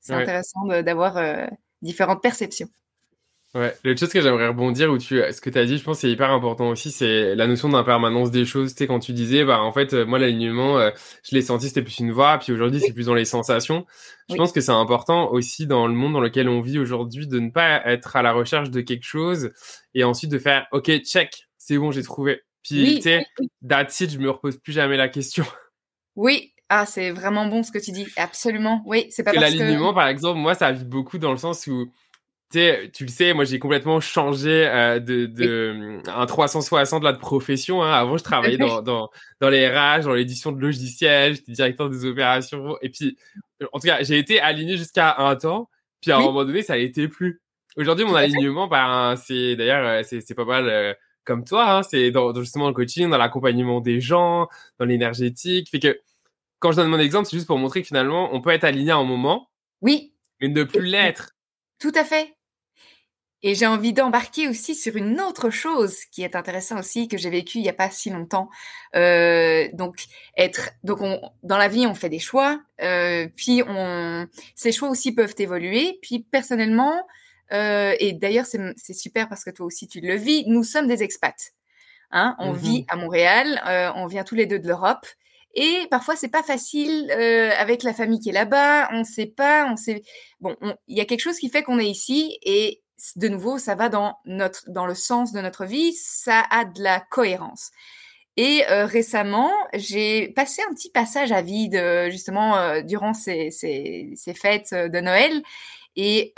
C'est 0.00 0.12
intéressant 0.14 0.67
d'avoir 0.83 1.17
euh, 1.17 1.47
différentes 1.83 2.23
perceptions. 2.23 2.69
Ouais, 3.55 3.73
l'autre 3.85 4.01
chose 4.01 4.13
que 4.13 4.21
j'aimerais 4.21 4.49
rebondir 4.49 4.91
où 4.91 4.99
tu, 4.99 5.21
ce 5.31 5.41
que 5.41 5.49
tu 5.49 5.59
as 5.59 5.65
dit, 5.65 5.79
je 5.79 5.85
pense 5.85 6.01
c'est 6.01 6.11
hyper 6.11 6.33
important 6.33 6.71
aussi, 6.71 6.91
c'est 6.91 7.37
la 7.37 7.47
notion 7.47 7.69
d'impermanence 7.69 8.33
des 8.33 8.45
choses. 8.45 8.73
Tu 8.75 8.79
sais, 8.79 8.87
quand 8.89 8.99
tu 8.99 9.13
disais, 9.13 9.45
bah 9.45 9.61
en 9.61 9.71
fait, 9.71 9.95
euh, 9.95 10.05
moi 10.05 10.19
l'alignement, 10.19 10.81
euh, 10.81 10.91
je 11.23 11.37
l'ai 11.37 11.43
senti, 11.43 11.69
c'était 11.69 11.83
plus 11.83 12.01
une 12.01 12.11
voix, 12.11 12.37
puis 12.39 12.53
aujourd'hui 12.53 12.81
c'est 12.81 12.93
plus 12.93 13.07
dans 13.07 13.15
les 13.15 13.25
sensations. 13.25 13.87
Je 14.29 14.35
pense 14.35 14.51
que 14.51 14.61
c'est 14.61 14.73
important 14.73 15.31
aussi 15.31 15.69
dans 15.69 15.87
le 15.87 15.95
monde 15.95 16.15
dans 16.15 16.21
lequel 16.21 16.49
on 16.49 16.61
vit 16.61 16.81
aujourd'hui 16.81 17.29
de 17.29 17.39
ne 17.39 17.51
pas 17.51 17.81
être 17.87 18.17
à 18.17 18.23
la 18.23 18.33
recherche 18.33 18.71
de 18.71 18.81
quelque 18.81 19.05
chose 19.05 19.53
et 19.95 20.03
ensuite 20.03 20.33
de 20.33 20.39
faire, 20.41 20.67
ok, 20.73 20.91
check, 21.05 21.47
c'est 21.57 21.79
bon, 21.79 21.93
j'ai 21.93 22.03
trouvé. 22.03 22.43
Puis 22.65 22.97
tu 22.97 23.03
sais, 23.03 23.25
that's 23.69 24.01
it, 24.01 24.11
je 24.11 24.19
me 24.19 24.31
repose 24.31 24.57
plus 24.57 24.73
jamais 24.73 24.97
la 24.97 25.09
question. 25.09 25.45
Oui, 26.17 26.55
ah, 26.69 26.87
c'est 26.87 27.11
vraiment 27.11 27.47
bon 27.47 27.65
ce 27.65 27.73
que 27.73 27.79
tu 27.79 27.91
dis. 27.91 28.07
Absolument. 28.17 28.83
Oui, 28.87 29.09
c'est 29.11 29.25
pas 29.25 29.33
parce 29.33 29.53
que 29.53 29.59
l'alignement, 29.59 29.93
par 29.93 30.07
exemple, 30.07 30.39
moi, 30.39 30.55
ça 30.55 30.71
vit 30.71 30.85
beaucoup 30.85 31.19
dans 31.19 31.33
le 31.33 31.39
sens 31.39 31.67
où 31.67 31.93
tu 32.51 33.05
le 33.05 33.09
sais, 33.09 33.33
moi 33.35 33.45
j'ai 33.45 33.59
complètement 33.59 34.01
changé 34.01 34.67
euh, 34.67 35.01
de, 35.01 35.27
de 35.27 36.01
un 36.07 36.27
360 36.27 37.03
là 37.03 37.13
de 37.13 37.19
profession. 37.19 37.83
Hein. 37.83 37.93
Avant, 37.93 38.17
je 38.17 38.25
travaillais 38.25 38.59
dans, 38.59 38.83
dans, 38.83 39.11
dans 39.41 39.49
les 39.49 39.69
RH, 39.69 40.05
dans 40.05 40.15
l'édition 40.15 40.53
de 40.53 40.61
logiciels, 40.61 41.35
j'étais 41.35 41.53
directeur 41.53 41.91
des 41.91 42.05
opérations. 42.05 42.77
Et 42.83 42.91
puis, 42.91 43.17
en 43.73 43.79
tout 43.79 43.87
cas, 43.87 44.03
j'ai 44.03 44.19
été 44.19 44.41
aligné 44.41 44.77
jusqu'à 44.77 45.17
un 45.19 45.35
temps. 45.37 45.69
Puis 46.01 46.13
à 46.13 46.19
un 46.19 46.21
moment 46.21 46.45
donné, 46.45 46.63
ça 46.63 46.77
été 46.77 47.09
plus. 47.09 47.41
Aujourd'hui, 47.77 48.05
mon 48.05 48.15
alignement, 48.15 48.69
ben, 48.69 49.17
c'est 49.17 49.57
d'ailleurs, 49.57 49.87
euh, 49.87 50.03
c'est 50.05 50.35
pas 50.35 50.45
mal 50.45 50.69
euh, 50.69 50.95
comme 51.25 51.45
toi. 51.45 51.79
Hein. 51.79 51.83
c'est 51.83 52.11
dans, 52.11 52.35
justement 52.35 52.69
le 52.69 52.75
coaching, 52.75 53.11
dans 53.11 53.19
l'accompagnement 53.19 53.81
des 53.81 54.01
gens, 54.01 54.49
dans 54.79 54.85
l'énergétique. 54.85 55.71
Fait 55.71 55.81
que 55.81 55.99
quand 56.61 56.73
je 56.73 56.77
donne 56.77 56.89
mon 56.89 56.99
exemple, 56.99 57.27
c'est 57.27 57.37
juste 57.37 57.47
pour 57.47 57.59
montrer 57.59 57.83
que 57.83 57.89
finalement, 57.89 58.35
on 58.35 58.41
peut 58.41 58.51
être 58.51 58.65
aligné 58.65 58.93
à 58.93 58.97
un 58.97 59.05
moment. 59.05 59.49
Oui. 59.81 60.13
Mais 60.41 60.49
ne 60.49 60.63
plus 60.63 60.83
l'être. 60.83 61.34
Tout 61.85 61.93
à 61.97 62.05
fait. 62.05 62.35
Et 63.43 63.55
j'ai 63.55 63.67
envie 63.67 63.93
d'embarquer 63.93 64.49
aussi 64.49 64.75
sur 64.75 64.97
une 64.97 65.21
autre 65.21 65.50
chose 65.50 66.07
qui 66.07 66.23
est 66.23 66.35
intéressante 66.35 66.79
aussi 66.79 67.09
que 67.09 67.19
j'ai 67.19 67.29
vécu 67.29 67.59
il 67.59 67.61
n'y 67.61 67.69
a 67.69 67.75
pas 67.75 67.91
si 67.91 68.09
longtemps. 68.09 68.49
Euh, 68.97 69.69
donc 69.75 69.97
être 70.38 70.71
donc 70.83 71.03
on, 71.03 71.21
dans 71.43 71.59
la 71.59 71.69
vie 71.69 71.87
on 71.87 71.95
fait 71.95 72.09
des 72.09 72.19
choix, 72.19 72.59
euh, 72.81 73.29
puis 73.37 73.62
on 73.69 74.26
ces 74.55 74.73
choix 74.73 74.88
aussi 74.88 75.12
peuvent 75.12 75.35
évoluer. 75.37 75.99
Puis 76.00 76.21
personnellement 76.21 77.07
euh, 77.53 77.95
et 78.00 78.14
d'ailleurs 78.14 78.47
c'est 78.47 78.95
super 78.95 79.29
parce 79.29 79.45
que 79.45 79.50
toi 79.50 79.67
aussi 79.67 79.87
tu 79.87 80.00
le 80.00 80.14
vis, 80.14 80.45
nous 80.47 80.64
sommes 80.64 80.87
des 80.87 81.03
expats. 81.03 81.53
Hein, 82.12 82.35
on 82.38 82.53
vit 82.53 82.81
mmh 82.81 82.87
à 82.88 82.97
Montréal, 82.97 83.93
on 83.97 84.07
vient 84.07 84.25
tous 84.25 84.37
les 84.37 84.47
deux 84.47 84.59
de 84.59 84.69
l'Europe. 84.69 85.07
Et 85.55 85.87
parfois, 85.91 86.17
c'est 86.17 86.29
pas 86.29 86.43
facile 86.43 87.11
euh, 87.13 87.51
avec 87.59 87.83
la 87.83 87.95
famille 87.95 88.21
qui 88.21 88.31
est 88.31 88.33
là-bas. 88.33 88.89
On 88.93 89.01
ne 89.01 89.05
sait 89.05 89.27
pas, 89.27 89.67
on 89.71 89.77
sait. 89.77 90.03
Bon, 90.41 90.57
il 90.89 90.97
y 90.97 91.01
a 91.01 91.05
quelque 91.05 91.21
chose 91.21 91.39
qui 91.39 91.49
fait 91.49 91.63
qu'on 91.63 91.79
est 91.79 91.89
ici 91.89 92.39
et 92.43 92.83
de 93.17 93.29
nouveau, 93.29 93.59
ça 93.59 93.75
va 93.75 93.89
dans 93.89 94.19
notre 94.25 94.65
dans 94.69 94.87
le 94.87 94.95
sens 94.95 95.33
de 95.33 95.41
notre 95.41 95.65
vie. 95.65 95.93
Ça 95.93 96.43
a 96.51 96.65
de 96.65 96.83
la 96.83 97.01
cohérence. 97.01 97.71
Et 98.37 98.65
euh, 98.69 98.87
récemment, 98.87 99.53
j'ai 99.75 100.29
passé 100.31 100.61
un 100.69 100.75
petit 100.75 100.91
passage 100.91 101.31
à 101.31 101.41
vide 101.41 101.81
justement 102.11 102.81
durant 102.83 103.15
ces, 103.15 103.53
ces, 103.53 104.13
ces, 104.17 104.35
fêtes 104.35 104.75
de 104.75 105.01
Noël. 105.01 105.41
Et 105.95 106.35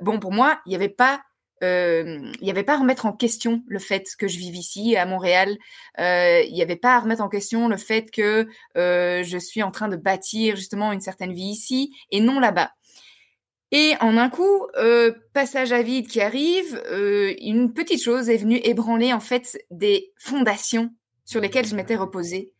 bon, 0.00 0.18
pour 0.20 0.32
moi, 0.32 0.60
il 0.64 0.70
n'y 0.70 0.76
avait 0.76 0.88
pas 0.88 1.20
il 1.62 2.38
n'y 2.42 2.50
avait 2.50 2.64
pas 2.64 2.74
à 2.74 2.78
remettre 2.78 3.06
en 3.06 3.12
question 3.12 3.62
le 3.66 3.78
fait 3.78 4.06
que 4.18 4.28
je 4.28 4.38
vive 4.38 4.56
ici 4.56 4.96
à 4.96 5.06
Montréal. 5.06 5.56
Il 5.98 6.52
n'y 6.52 6.62
avait 6.62 6.76
pas 6.76 6.96
à 6.96 7.00
remettre 7.00 7.22
en 7.22 7.28
question 7.28 7.68
le 7.68 7.76
fait 7.76 8.10
que 8.10 8.46
je 8.74 9.38
suis 9.38 9.62
en 9.62 9.70
train 9.70 9.88
de 9.88 9.96
bâtir 9.96 10.56
justement 10.56 10.92
une 10.92 11.00
certaine 11.00 11.32
vie 11.32 11.50
ici 11.50 11.94
et 12.10 12.20
non 12.20 12.40
là-bas. 12.40 12.72
Et 13.72 13.94
en 14.00 14.16
un 14.18 14.28
coup, 14.28 14.66
passage 15.32 15.72
à 15.72 15.82
vide 15.82 16.06
qui 16.06 16.20
arrive, 16.20 16.80
une 17.40 17.72
petite 17.72 18.02
chose 18.02 18.28
est 18.28 18.36
venue 18.36 18.60
ébranler 18.62 19.12
en 19.12 19.20
fait 19.20 19.58
des 19.70 20.12
fondations 20.18 20.90
sur 21.24 21.40
lesquelles 21.40 21.66
je 21.66 21.74
m'étais 21.74 21.96
reposée. 21.96 22.52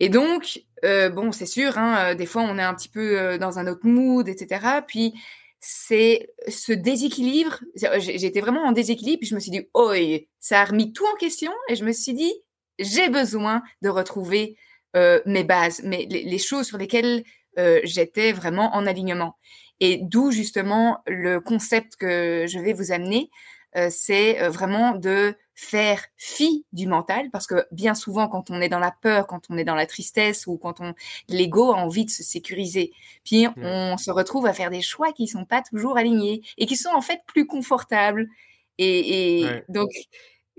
Et 0.00 0.08
donc, 0.08 0.62
bon, 0.82 1.32
c'est 1.32 1.46
sûr, 1.46 1.78
hein, 1.78 2.14
des 2.14 2.26
fois 2.26 2.42
on 2.42 2.58
est 2.58 2.62
un 2.62 2.74
petit 2.74 2.88
peu 2.88 3.38
dans 3.38 3.58
un 3.58 3.66
autre 3.66 3.86
mood, 3.86 4.28
etc. 4.28 4.80
Puis 4.86 5.14
c'est 5.60 6.28
ce 6.48 6.72
déséquilibre. 6.72 7.60
J'étais 7.98 8.40
vraiment 8.40 8.64
en 8.64 8.72
déséquilibre, 8.72 9.20
puis 9.20 9.28
je 9.28 9.34
me 9.34 9.40
suis 9.40 9.50
dit, 9.50 9.68
oh, 9.74 9.92
ça 10.38 10.60
a 10.60 10.64
remis 10.64 10.92
tout 10.92 11.04
en 11.06 11.16
question, 11.16 11.52
et 11.68 11.76
je 11.76 11.84
me 11.84 11.92
suis 11.92 12.14
dit, 12.14 12.32
j'ai 12.78 13.08
besoin 13.08 13.62
de 13.82 13.88
retrouver 13.88 14.56
euh, 14.96 15.20
mes 15.26 15.44
bases, 15.44 15.82
mais 15.84 16.06
les, 16.08 16.38
choses 16.38 16.66
sur 16.66 16.78
lesquelles 16.78 17.24
euh, 17.58 17.80
j'étais 17.84 18.32
vraiment 18.32 18.74
en 18.74 18.86
alignement. 18.86 19.36
Et 19.80 19.98
d'où 20.02 20.30
justement 20.30 21.02
le 21.06 21.40
concept 21.40 21.96
que 21.96 22.46
je 22.48 22.58
vais 22.58 22.72
vous 22.72 22.92
amener, 22.92 23.30
euh, 23.76 23.88
c'est 23.90 24.48
vraiment 24.48 24.94
de 24.94 25.34
faire 25.58 26.04
fi 26.18 26.64
du 26.72 26.86
mental 26.86 27.30
parce 27.32 27.46
que 27.46 27.66
bien 27.72 27.94
souvent 27.94 28.28
quand 28.28 28.50
on 28.50 28.60
est 28.60 28.68
dans 28.68 28.78
la 28.78 28.92
peur, 28.92 29.26
quand 29.26 29.40
on 29.48 29.56
est 29.56 29.64
dans 29.64 29.74
la 29.74 29.86
tristesse 29.86 30.46
ou 30.46 30.58
quand 30.58 30.80
on 30.80 30.92
l'ego 31.28 31.72
a 31.72 31.76
envie 31.76 32.04
de 32.04 32.10
se 32.10 32.22
sécuriser, 32.22 32.92
puis 33.24 33.46
on 33.56 33.96
se 33.96 34.10
retrouve 34.10 34.46
à 34.46 34.52
faire 34.52 34.70
des 34.70 34.82
choix 34.82 35.12
qui 35.12 35.26
sont 35.26 35.46
pas 35.46 35.62
toujours 35.62 35.96
alignés 35.96 36.42
et 36.58 36.66
qui 36.66 36.76
sont 36.76 36.90
en 36.90 37.00
fait 37.00 37.20
plus 37.26 37.46
confortables. 37.46 38.28
Et, 38.78 39.46
donc 39.70 39.88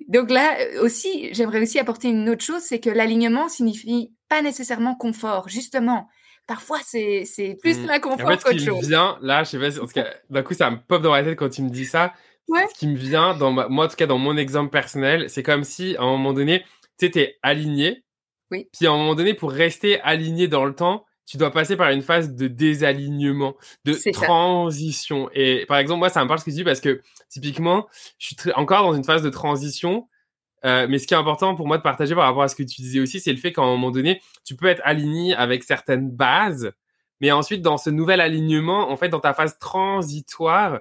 donc 0.08 0.30
là 0.32 0.58
aussi, 0.82 1.34
j'aimerais 1.34 1.62
aussi 1.62 1.80
apporter 1.80 2.10
une 2.10 2.30
autre 2.30 2.44
chose, 2.44 2.62
c'est 2.62 2.80
que 2.80 2.89
l'alignement 2.89 3.50
signifie 3.50 4.12
pas 4.30 4.42
nécessairement 4.42 4.96
confort, 4.96 5.50
justement. 5.50 6.08
Parfois, 6.46 6.80
c'est 6.84 7.58
plus 7.62 7.80
mmh. 7.80 7.86
l'inconfort 7.86 8.27
en 8.27 8.38
fait, 8.38 8.44
qu'autre 8.44 8.60
chose. 8.63 8.88
Vient, 8.88 9.18
là, 9.22 9.44
je 9.44 9.50
sais 9.50 9.60
pas, 9.60 9.82
en 9.82 9.86
tout 9.86 9.94
cas, 9.94 10.08
d'un 10.30 10.44
coup, 10.44 10.54
ça 10.54 10.72
me 10.72 10.77
pop 10.77 11.01
dans 11.01 11.13
la 11.13 11.24
tête 11.24 11.38
quand 11.38 11.50
tu 11.50 11.62
me 11.62 11.70
dis 11.70 11.86
ça. 11.86 12.13
Ce 12.50 12.80
qui 12.80 12.88
me 12.88 12.96
vient, 12.96 13.36
dans 13.36 13.51
moi 13.51 13.86
en 13.86 13.88
tout 13.88 13.96
cas 13.96 14.08
dans 14.08 14.18
mon 14.18 14.38
exemple 14.38 14.70
personnel, 14.70 15.30
c'est 15.30 15.44
comme 15.44 15.63
si 15.63 15.96
à 15.98 16.04
un 16.04 16.06
moment 16.06 16.34
donné, 16.34 16.63
tu 16.98 17.06
étais 17.06 17.38
aligné. 17.44 18.04
Oui. 18.51 18.68
Puis 18.72 18.88
à 18.88 18.92
un 18.92 18.98
moment 18.98 19.16
donné, 19.16 19.34
pour 19.34 19.51
rester 19.51 20.00
aligné 20.01 20.48
dans 20.48 20.66
le 20.66 20.74
temps, 20.74 21.06
tu 21.25 21.36
dois 21.36 21.51
passer 21.51 21.75
par 21.75 21.89
une 21.89 22.01
phase 22.01 22.34
de 22.34 22.48
désalignement, 22.48 23.56
de 23.84 24.12
transition. 24.12 25.30
Et 25.34 25.66
par 25.68 25.77
exemple, 25.77 26.00
moi, 26.00 26.10
ça 26.10 26.24
me 26.24 26.27
parle 26.27 26.39
ce 26.39 26.46
que 26.46 26.51
tu 26.51 26.56
dis 26.56 26.63
parce 26.63 26.80
que 26.80 27.01
typiquement, 27.30 27.88
je 28.18 28.27
suis 28.27 28.38
encore 28.56 28.84
dans 28.84 28.94
une 28.94 29.04
phase 29.04 29.24
de 29.24 29.30
transition. 29.30 30.08
Euh, 30.66 30.88
mais 30.89 30.98
ce 30.98 31.06
qui 31.06 31.13
est 31.13 31.18
important 31.18 31.54
pour 31.54 31.68
moi 31.68 31.77
de 31.77 31.84
partager 31.84 32.16
par 32.16 32.24
rapport 32.24 32.42
à 32.42 32.48
ce 32.48 32.56
que 32.56 32.63
tu 32.63 32.82
disais 32.82 33.00
aussi, 33.00 33.20
c'est 33.20 33.32
le 33.32 33.38
fait 33.38 33.54
qu'à 33.54 33.62
un 33.62 33.68
moment 33.68 33.92
donné, 33.92 34.22
tu 34.44 34.56
peux 34.56 34.66
être 34.66 34.82
aligné 34.84 35.36
avec 35.36 35.63
certaines 35.63 36.10
bases, 36.10 36.72
mais 37.20 37.32
ensuite, 37.32 37.62
dans 37.62 37.77
ce 37.77 37.89
nouvel 37.89 38.22
alignement, 38.22 38.89
en 38.89 38.98
fait, 38.98 39.10
dans 39.10 39.20
ta 39.20 39.34
phase 39.34 39.58
transitoire, 39.60 40.80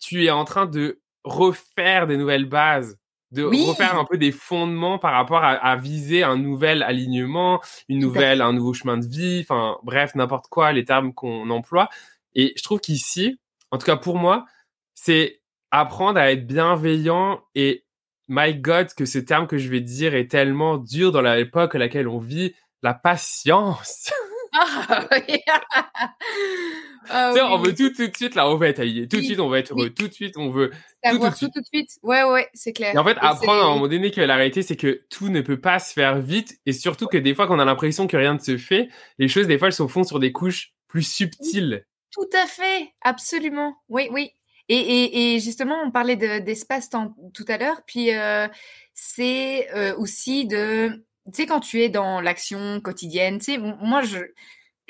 tu 0.00 0.24
es 0.24 0.30
en 0.30 0.44
train 0.44 0.66
de 0.66 1.00
refaire 1.22 2.06
des 2.06 2.16
nouvelles 2.16 2.46
bases, 2.46 2.98
de 3.30 3.44
refaire 3.44 3.96
un 3.96 4.04
peu 4.04 4.18
des 4.18 4.32
fondements 4.32 4.98
par 4.98 5.12
rapport 5.12 5.44
à, 5.44 5.76
viser 5.76 6.24
un 6.24 6.36
nouvel 6.36 6.82
alignement, 6.82 7.60
une 7.88 8.00
nouvelle, 8.00 8.42
un 8.42 8.52
nouveau 8.52 8.74
chemin 8.74 8.98
de 8.98 9.06
vie, 9.06 9.40
enfin 9.42 9.76
bref, 9.84 10.14
n'importe 10.16 10.48
quoi, 10.48 10.72
les 10.72 10.84
termes 10.84 11.14
qu'on 11.14 11.48
emploie. 11.50 11.88
Et 12.34 12.54
je 12.56 12.62
trouve 12.62 12.80
qu'ici, 12.80 13.38
en 13.70 13.78
tout 13.78 13.86
cas 13.86 13.96
pour 13.96 14.16
moi, 14.16 14.46
c'est 14.94 15.40
apprendre 15.70 16.18
à 16.18 16.32
être 16.32 16.46
bienveillant 16.46 17.42
et 17.54 17.84
my 18.26 18.54
God, 18.54 18.92
que 18.94 19.04
ce 19.04 19.18
terme 19.18 19.46
que 19.46 19.58
je 19.58 19.68
vais 19.68 19.80
dire 19.80 20.14
est 20.14 20.28
tellement 20.28 20.76
dur 20.76 21.12
dans 21.12 21.20
l'époque 21.20 21.74
à 21.74 21.78
laquelle 21.78 22.08
on 22.08 22.18
vit, 22.18 22.54
la 22.82 22.94
patience. 22.94 24.10
Ah, 27.10 27.32
on 27.50 27.58
veut 27.58 27.74
tout 27.74 27.90
tout 27.90 28.06
de 28.06 28.16
suite 28.16 28.34
là, 28.34 28.48
on 28.48 28.56
veut 28.56 28.68
être 28.68 28.80
aligné, 28.80 29.08
tout 29.08 29.16
de 29.16 29.22
suite 29.22 29.40
on 29.40 29.48
veut 29.48 29.58
être 29.58 29.72
heureux, 29.72 29.90
tout 29.90 30.08
de 30.08 30.12
suite 30.12 30.36
on 30.36 30.50
veut 30.50 30.70
tout, 31.04 31.18
tout, 31.18 31.28
de 31.28 31.34
suite. 31.34 31.52
tout 31.52 31.60
de 31.60 31.66
suite. 31.66 31.90
Ouais 32.02 32.22
ouais, 32.24 32.48
c'est 32.54 32.72
clair. 32.72 32.94
Et 32.94 32.98
en 32.98 33.04
fait, 33.04 33.16
apprendre 33.20 33.62
à 33.62 33.66
un 33.66 33.74
moment 33.74 33.88
donné 33.88 34.10
que 34.10 34.20
la 34.20 34.36
réalité 34.36 34.62
c'est 34.62 34.76
que 34.76 35.02
tout 35.10 35.28
ne 35.28 35.40
peut 35.40 35.60
pas 35.60 35.78
se 35.78 35.92
faire 35.92 36.20
vite 36.20 36.58
et 36.66 36.72
surtout 36.72 37.06
que 37.06 37.18
des 37.18 37.34
fois 37.34 37.46
qu'on 37.46 37.58
a 37.58 37.64
l'impression 37.64 38.06
que 38.06 38.16
rien 38.16 38.34
ne 38.34 38.38
se 38.38 38.56
fait, 38.56 38.88
les 39.18 39.28
choses 39.28 39.46
des 39.46 39.58
fois 39.58 39.68
elles 39.68 39.74
se 39.74 39.86
font 39.86 40.04
sur 40.04 40.20
des 40.20 40.32
couches 40.32 40.72
plus 40.88 41.02
subtiles. 41.02 41.84
Tout 42.12 42.28
à 42.32 42.46
fait, 42.46 42.92
absolument. 43.02 43.76
Oui 43.88 44.08
oui. 44.10 44.30
Et, 44.68 44.76
et, 44.76 45.34
et 45.34 45.40
justement, 45.40 45.82
on 45.84 45.90
parlait 45.90 46.14
d'espace-temps 46.14 47.16
tout 47.34 47.44
à 47.48 47.58
l'heure, 47.58 47.82
puis 47.88 48.14
euh, 48.14 48.46
c'est 48.94 49.68
euh, 49.74 49.96
aussi 49.96 50.46
de 50.46 51.02
tu 51.26 51.42
sais, 51.42 51.46
quand 51.46 51.60
tu 51.60 51.82
es 51.82 51.88
dans 51.88 52.20
l'action 52.20 52.80
quotidienne, 52.80 53.38
tu 53.38 53.52
sais, 53.52 53.58
moi, 53.58 54.02
je, 54.02 54.18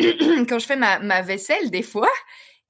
quand 0.49 0.59
je 0.59 0.67
fais 0.67 0.77
ma, 0.77 0.99
ma, 0.99 1.23
vaisselle, 1.23 1.71
des 1.71 1.83
fois, 1.83 2.11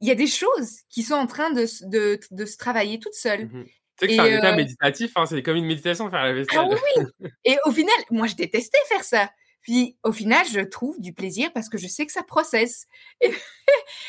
il 0.00 0.08
y 0.08 0.10
a 0.10 0.14
des 0.14 0.26
choses 0.26 0.80
qui 0.88 1.02
sont 1.02 1.14
en 1.14 1.26
train 1.26 1.50
de, 1.50 1.66
de, 1.88 2.18
de 2.30 2.44
se 2.44 2.56
travailler 2.56 2.98
toutes 2.98 3.14
seules. 3.14 3.46
Mmh 3.46 3.64
tu 4.00 4.06
sais 4.08 4.16
que 4.16 4.22
c'est 4.22 4.34
un 4.34 4.38
état 4.38 4.52
euh 4.52 4.56
méditatif, 4.56 5.12
hein, 5.16 5.26
c'est 5.26 5.42
comme 5.42 5.56
une 5.56 5.66
méditation 5.66 6.08
faire 6.08 6.24
la 6.24 6.32
vaisselle. 6.32 6.58
Ah 6.58 6.66
oui, 6.66 7.28
Et 7.44 7.58
au 7.66 7.70
final, 7.70 7.94
moi, 8.10 8.26
je 8.26 8.34
détestais 8.34 8.78
faire 8.88 9.04
ça. 9.04 9.30
Puis 9.62 9.98
au 10.02 10.12
final, 10.12 10.46
je 10.50 10.60
trouve 10.60 10.98
du 11.00 11.12
plaisir 11.12 11.52
parce 11.52 11.68
que 11.68 11.76
je 11.76 11.86
sais 11.86 12.06
que 12.06 12.12
ça 12.12 12.22
processe. 12.22 12.86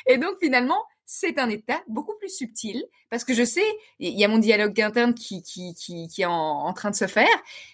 et 0.06 0.18
donc 0.18 0.38
finalement, 0.40 0.82
c'est 1.13 1.39
un 1.39 1.50
état 1.50 1.82
beaucoup 1.89 2.15
plus 2.18 2.30
subtil 2.30 2.86
parce 3.10 3.25
que 3.25 3.34
je 3.34 3.44
sais, 3.44 3.65
il 4.00 4.18
y 4.18 4.24
a 4.24 4.30
mon 4.30 4.38
dialogue 4.38 4.80
interne 4.80 5.13
qui, 5.13 5.44
qui, 5.44 5.74
qui, 5.74 6.08
qui 6.08 6.22
est 6.22 6.25
en, 6.25 6.72
train 6.72 6.89
de 6.89 6.96
se 6.96 7.06
faire 7.06 7.27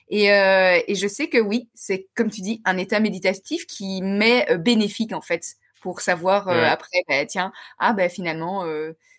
et, 0.10 0.34
euh, 0.34 0.80
et, 0.88 0.96
je 0.96 1.08
sais 1.08 1.30
que 1.30 1.38
oui, 1.38 1.70
c'est 1.76 2.08
comme 2.16 2.32
tu 2.32 2.42
dis, 2.42 2.64
un 2.66 2.78
état 2.78 3.00
méditatif 3.00 3.68
qui 3.68 4.02
m'est 4.02 4.52
euh, 4.52 4.58
bénéfique 4.58 5.14
en 5.14 5.22
fait 5.22 5.54
pour 5.82 6.02
savoir 6.02 6.48
euh, 6.48 6.64
après, 6.64 7.04
bah, 7.08 7.28
tiens, 7.28 7.52
ah 7.78 7.94
ben 7.94 8.10
finalement, 8.10 8.66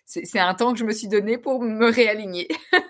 c'est 0.05 0.39
un 0.39 0.53
temps 0.53 0.73
que 0.73 0.79
je 0.79 0.83
me 0.83 0.91
suis 0.91 1.07
donné 1.07 1.37
pour 1.37 1.61
me 1.61 1.89
réaligner. 1.89 2.49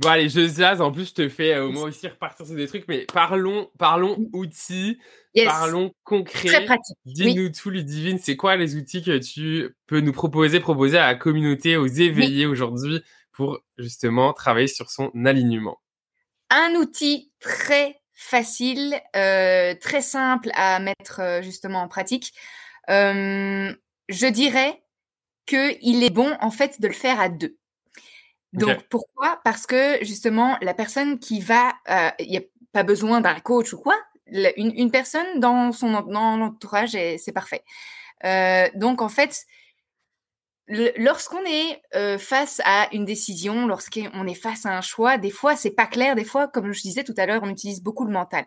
Bon, 0.00 0.08
allez, 0.08 0.30
je 0.30 0.48
jazz. 0.48 0.80
En 0.80 0.90
plus, 0.90 1.10
je 1.10 1.14
te 1.14 1.28
fais 1.28 1.58
au 1.58 1.70
moins 1.70 1.82
aussi 1.82 2.08
repartir 2.08 2.46
sur 2.46 2.54
des 2.54 2.66
trucs, 2.66 2.88
mais 2.88 3.04
parlons, 3.12 3.70
parlons 3.76 4.16
outils, 4.32 4.98
parlons 5.44 5.92
concrets. 6.04 6.48
Très 6.48 6.64
pratique. 6.64 6.96
Dis-nous 7.04 7.50
tout, 7.50 7.68
Ludivine, 7.68 8.18
c'est 8.18 8.34
quoi 8.34 8.56
les 8.56 8.76
outils 8.76 9.02
que 9.02 9.18
tu 9.18 9.76
peux 9.86 10.00
nous 10.00 10.12
proposer, 10.12 10.58
proposer 10.58 10.96
à 10.96 11.06
la 11.08 11.16
communauté, 11.16 11.76
aux 11.76 11.86
éveillés 11.86 12.46
aujourd'hui 12.46 13.02
pour 13.32 13.60
justement 13.76 14.32
travailler 14.32 14.68
sur 14.68 14.90
son 14.90 15.10
alignement? 15.26 15.78
Un 16.48 16.72
outil 16.76 17.30
très 17.38 18.00
facile, 18.14 18.98
euh, 19.16 19.74
très 19.74 20.00
simple 20.00 20.50
à 20.54 20.78
mettre 20.78 21.20
euh, 21.20 21.42
justement 21.42 21.80
en 21.80 21.88
pratique. 21.88 22.32
Euh, 22.88 23.70
je 24.08 24.26
dirais 24.26 24.82
qu'il 25.44 26.02
est 26.02 26.14
bon 26.14 26.34
en 26.40 26.50
fait 26.50 26.80
de 26.80 26.88
le 26.88 26.94
faire 26.94 27.20
à 27.20 27.28
deux. 27.28 27.59
Donc 28.52 28.82
pourquoi? 28.88 29.40
Parce 29.44 29.66
que 29.66 29.98
justement, 30.04 30.56
la 30.60 30.74
personne 30.74 31.18
qui 31.18 31.40
va, 31.40 31.74
euh, 31.88 32.10
il 32.18 32.30
n'y 32.30 32.38
a 32.38 32.42
pas 32.72 32.82
besoin 32.82 33.20
d'un 33.20 33.38
coach 33.38 33.72
ou 33.72 33.78
quoi, 33.78 33.94
une, 34.26 34.72
une, 34.76 34.90
personne 34.90 35.40
dans 35.40 35.72
son 35.72 35.90
dans 36.02 36.40
entourage, 36.40 36.90
c'est 36.90 37.32
parfait. 37.32 37.62
Euh, 38.24 38.68
donc 38.74 39.02
en 39.02 39.08
fait, 39.08 39.46
lorsqu'on 40.68 41.44
est 41.44 41.82
euh, 41.94 42.18
face 42.18 42.60
à 42.64 42.88
une 42.92 43.04
décision, 43.04 43.66
lorsqu'on 43.66 44.26
est 44.26 44.34
face 44.34 44.66
à 44.66 44.76
un 44.76 44.80
choix, 44.80 45.18
des 45.18 45.30
fois 45.30 45.56
c'est 45.56 45.70
pas 45.70 45.86
clair, 45.86 46.14
des 46.14 46.24
fois, 46.24 46.48
comme 46.48 46.72
je 46.72 46.80
disais 46.80 47.04
tout 47.04 47.14
à 47.16 47.26
l'heure, 47.26 47.42
on 47.42 47.50
utilise 47.50 47.82
beaucoup 47.82 48.04
le 48.04 48.12
mental. 48.12 48.44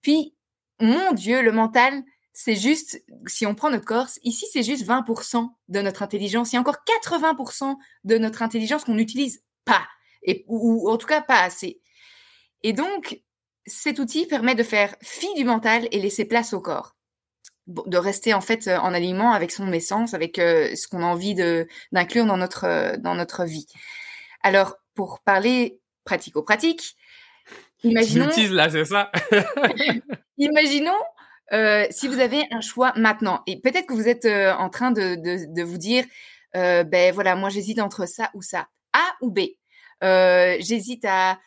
Puis, 0.00 0.34
mon 0.80 1.12
Dieu, 1.12 1.42
le 1.42 1.52
mental, 1.52 2.02
c'est 2.36 2.56
juste, 2.56 3.00
si 3.26 3.46
on 3.46 3.54
prend 3.54 3.70
notre 3.70 3.84
corps, 3.84 4.08
ici, 4.24 4.44
c'est 4.52 4.64
juste 4.64 4.84
20% 4.84 5.48
de 5.68 5.80
notre 5.80 6.02
intelligence. 6.02 6.52
Il 6.52 6.56
y 6.56 6.58
a 6.58 6.60
encore 6.60 6.78
80% 7.00 7.76
de 8.02 8.18
notre 8.18 8.42
intelligence 8.42 8.84
qu'on 8.84 8.94
n'utilise 8.94 9.44
pas, 9.64 9.86
et, 10.24 10.44
ou, 10.48 10.90
en 10.90 10.98
tout 10.98 11.06
cas 11.06 11.22
pas 11.22 11.42
assez. 11.42 11.80
Et 12.64 12.72
donc, 12.72 13.20
cet 13.66 14.00
outil 14.00 14.26
permet 14.26 14.56
de 14.56 14.64
faire 14.64 14.96
fi 15.00 15.32
du 15.36 15.44
mental 15.44 15.86
et 15.92 16.00
laisser 16.00 16.24
place 16.24 16.52
au 16.52 16.60
corps. 16.60 16.96
De 17.68 17.96
rester 17.96 18.34
en 18.34 18.40
fait 18.40 18.66
en 18.66 18.92
alignement 18.92 19.32
avec 19.32 19.52
son 19.52 19.72
essence, 19.72 20.12
avec 20.12 20.40
euh, 20.40 20.74
ce 20.74 20.88
qu'on 20.88 21.02
a 21.02 21.06
envie 21.06 21.36
d'inclure 21.92 22.26
dans 22.26 22.36
notre, 22.36 22.96
dans 22.98 23.14
notre 23.14 23.44
vie. 23.44 23.66
Alors, 24.42 24.76
pour 24.94 25.20
parler 25.20 25.78
pratico-pratique, 26.02 26.96
imaginons. 27.84 28.28
là, 28.50 28.70
c'est 28.70 28.84
ça? 28.84 29.12
imaginons 30.36 30.92
euh, 31.52 31.86
si 31.90 32.08
vous 32.08 32.20
avez 32.20 32.46
un 32.50 32.60
choix 32.60 32.92
maintenant, 32.96 33.42
et 33.46 33.60
peut-être 33.60 33.86
que 33.86 33.94
vous 33.94 34.08
êtes 34.08 34.24
euh, 34.24 34.54
en 34.54 34.70
train 34.70 34.90
de, 34.90 35.62
vous 35.62 35.78
dire, 35.78 36.04
euh, 36.56 36.84
ben 36.84 37.12
voilà, 37.12 37.36
moi 37.36 37.50
j'hésite 37.50 37.80
entre 37.80 38.06
ça 38.06 38.30
ou 38.34 38.42
ça, 38.42 38.68
A 38.92 39.14
ou 39.20 39.30
B. 39.30 39.40
J'hésite 40.02 41.04
à 41.04 41.38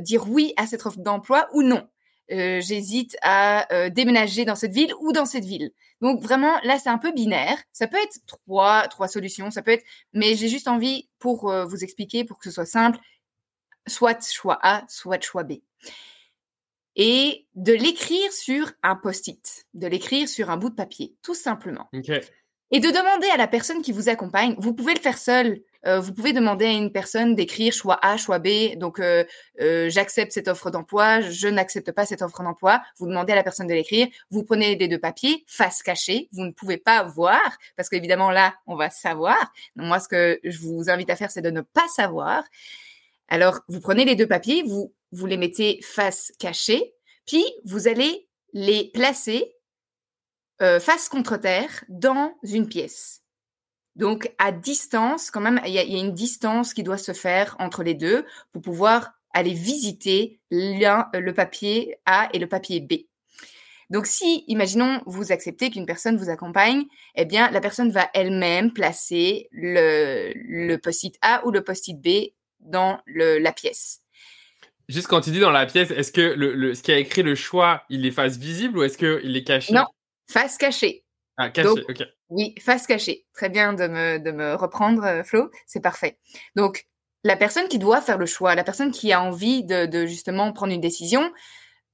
dire 0.00 0.28
oui 0.28 0.52
à 0.56 0.66
cette 0.66 0.84
offre 0.84 0.98
d'emploi 0.98 1.48
ou 1.52 1.62
non. 1.62 1.88
j'hésite 2.28 3.16
à 3.22 3.88
déménager 3.90 4.44
dans 4.44 4.56
cette 4.56 4.72
ville 4.72 4.92
ou 5.00 5.12
dans 5.12 5.26
cette 5.26 5.44
ville. 5.44 5.70
Donc 6.02 6.22
vraiment, 6.22 6.58
là, 6.64 6.78
c'est 6.78 6.90
un 6.90 6.98
peu 6.98 7.12
binaire. 7.12 7.58
Ça 7.72 7.86
peut 7.86 7.96
être 7.96 8.18
trois, 8.26 8.88
trois 8.88 9.08
solutions, 9.08 9.50
ça 9.50 9.62
peut 9.62 9.70
être, 9.70 9.84
mais 10.12 10.34
j'ai 10.34 10.48
juste 10.48 10.68
envie 10.68 11.08
pour 11.18 11.52
vous 11.66 11.84
expliquer, 11.84 12.24
pour 12.24 12.38
que 12.38 12.44
ce 12.44 12.50
soit 12.50 12.66
simple, 12.66 12.98
soit 13.86 14.26
choix 14.30 14.58
A, 14.62 14.84
soit 14.88 15.22
choix 15.22 15.44
B 15.44 15.54
et 16.96 17.46
de 17.54 17.72
l'écrire 17.72 18.32
sur 18.32 18.72
un 18.82 18.96
post-it, 18.96 19.66
de 19.74 19.86
l'écrire 19.86 20.28
sur 20.28 20.50
un 20.50 20.56
bout 20.56 20.70
de 20.70 20.74
papier, 20.74 21.14
tout 21.22 21.34
simplement. 21.34 21.88
Et 22.72 22.80
de 22.80 22.88
demander 22.88 23.28
à 23.28 23.36
la 23.36 23.46
personne 23.46 23.80
qui 23.80 23.92
vous 23.92 24.08
accompagne, 24.08 24.56
vous 24.58 24.74
pouvez 24.74 24.94
le 24.94 25.00
faire 25.00 25.18
seul, 25.18 25.60
euh, 25.86 26.00
vous 26.00 26.12
pouvez 26.12 26.32
demander 26.32 26.64
à 26.64 26.72
une 26.72 26.90
personne 26.90 27.36
d'écrire 27.36 27.72
choix 27.72 27.96
A, 28.02 28.16
choix 28.16 28.40
B, 28.40 28.76
donc 28.76 28.98
euh, 28.98 29.22
euh, 29.60 29.88
j'accepte 29.88 30.32
cette 30.32 30.48
offre 30.48 30.70
d'emploi, 30.70 31.20
je 31.20 31.46
n'accepte 31.46 31.92
pas 31.92 32.06
cette 32.06 32.22
offre 32.22 32.42
d'emploi, 32.42 32.82
vous 32.98 33.06
demandez 33.06 33.34
à 33.34 33.36
la 33.36 33.44
personne 33.44 33.68
de 33.68 33.74
l'écrire, 33.74 34.08
vous 34.30 34.42
prenez 34.42 34.74
les 34.74 34.88
deux 34.88 34.98
papiers, 34.98 35.44
face 35.46 35.82
cachée, 35.84 36.28
vous 36.32 36.44
ne 36.44 36.50
pouvez 36.50 36.76
pas 36.76 37.04
voir, 37.04 37.56
parce 37.76 37.88
qu'évidemment 37.88 38.30
là, 38.32 38.54
on 38.66 38.74
va 38.74 38.90
savoir. 38.90 39.36
Donc, 39.76 39.86
moi, 39.86 40.00
ce 40.00 40.08
que 40.08 40.40
je 40.42 40.58
vous 40.58 40.90
invite 40.90 41.10
à 41.10 41.14
faire, 41.14 41.30
c'est 41.30 41.42
de 41.42 41.50
ne 41.50 41.60
pas 41.60 41.86
savoir. 41.94 42.42
Alors, 43.28 43.60
vous 43.68 43.80
prenez 43.80 44.04
les 44.04 44.16
deux 44.16 44.26
papiers, 44.26 44.64
vous, 44.64 44.92
vous 45.12 45.26
les 45.26 45.36
mettez 45.36 45.80
face 45.82 46.32
cachée, 46.38 46.94
puis 47.26 47.44
vous 47.64 47.88
allez 47.88 48.28
les 48.52 48.90
placer 48.92 49.54
euh, 50.62 50.80
face 50.80 51.08
contre 51.08 51.36
terre 51.36 51.84
dans 51.88 52.34
une 52.42 52.68
pièce. 52.68 53.22
Donc, 53.94 54.32
à 54.38 54.52
distance, 54.52 55.30
quand 55.30 55.40
même, 55.40 55.60
il 55.66 55.72
y, 55.72 55.78
a 55.78 55.82
une 55.82 56.12
distance 56.12 56.74
qui 56.74 56.82
doit 56.82 56.98
se 56.98 57.12
faire 57.12 57.56
entre 57.58 57.82
les 57.82 57.94
deux 57.94 58.24
pour 58.52 58.62
pouvoir 58.62 59.12
aller 59.32 59.54
visiter 59.54 60.38
le 60.50 61.30
papier 61.32 61.98
A 62.04 62.28
et 62.32 62.38
le 62.38 62.46
papier 62.46 62.80
B. 62.80 63.06
Donc, 63.88 64.06
si, 64.06 64.44
imaginons, 64.48 65.00
vous 65.06 65.32
acceptez 65.32 65.70
qu'une 65.70 65.86
personne 65.86 66.16
vous 66.16 66.28
accompagne, 66.28 66.84
eh 67.14 67.24
bien, 67.24 67.50
la 67.50 67.60
personne 67.60 67.90
va 67.90 68.10
elle-même 68.14 68.72
placer 68.72 69.48
le, 69.52 70.76
post-it 70.76 71.16
A 71.22 71.46
ou 71.46 71.50
le 71.50 71.62
post-it 71.62 72.00
B 72.00 72.32
dans 72.60 72.98
la 73.06 73.52
pièce. 73.52 74.00
Juste 74.88 75.08
quand 75.08 75.20
tu 75.20 75.30
dis 75.30 75.40
dans 75.40 75.50
la 75.50 75.66
pièce, 75.66 75.90
est-ce 75.90 76.12
que 76.12 76.20
le, 76.20 76.74
ce 76.74 76.82
qui 76.82 76.92
a 76.92 76.98
écrit 76.98 77.22
le 77.22 77.34
choix, 77.34 77.82
il 77.88 78.06
est 78.06 78.12
face 78.12 78.36
visible 78.36 78.78
ou 78.78 78.82
est-ce 78.84 78.98
qu'il 78.98 79.36
est 79.36 79.44
caché? 79.44 79.72
Non, 79.72 79.84
face 80.28 80.56
cachée. 80.56 81.04
Ah, 81.36 81.50
caché, 81.50 81.84
ok. 81.88 82.02
Oui, 82.30 82.54
face 82.60 82.86
cachée. 82.86 83.26
Très 83.34 83.48
bien 83.48 83.72
de 83.72 83.86
me, 83.88 84.18
de 84.18 84.30
me 84.30 84.54
reprendre, 84.54 85.04
euh, 85.04 85.22
Flo. 85.22 85.50
C'est 85.66 85.82
parfait. 85.82 86.18
Donc, 86.54 86.86
la 87.24 87.36
personne 87.36 87.68
qui 87.68 87.78
doit 87.78 88.00
faire 88.00 88.18
le 88.18 88.26
choix, 88.26 88.54
la 88.54 88.64
personne 88.64 88.92
qui 88.92 89.12
a 89.12 89.20
envie 89.20 89.64
de, 89.64 89.86
de 89.86 90.06
justement 90.06 90.52
prendre 90.52 90.72
une 90.72 90.80
décision, 90.80 91.32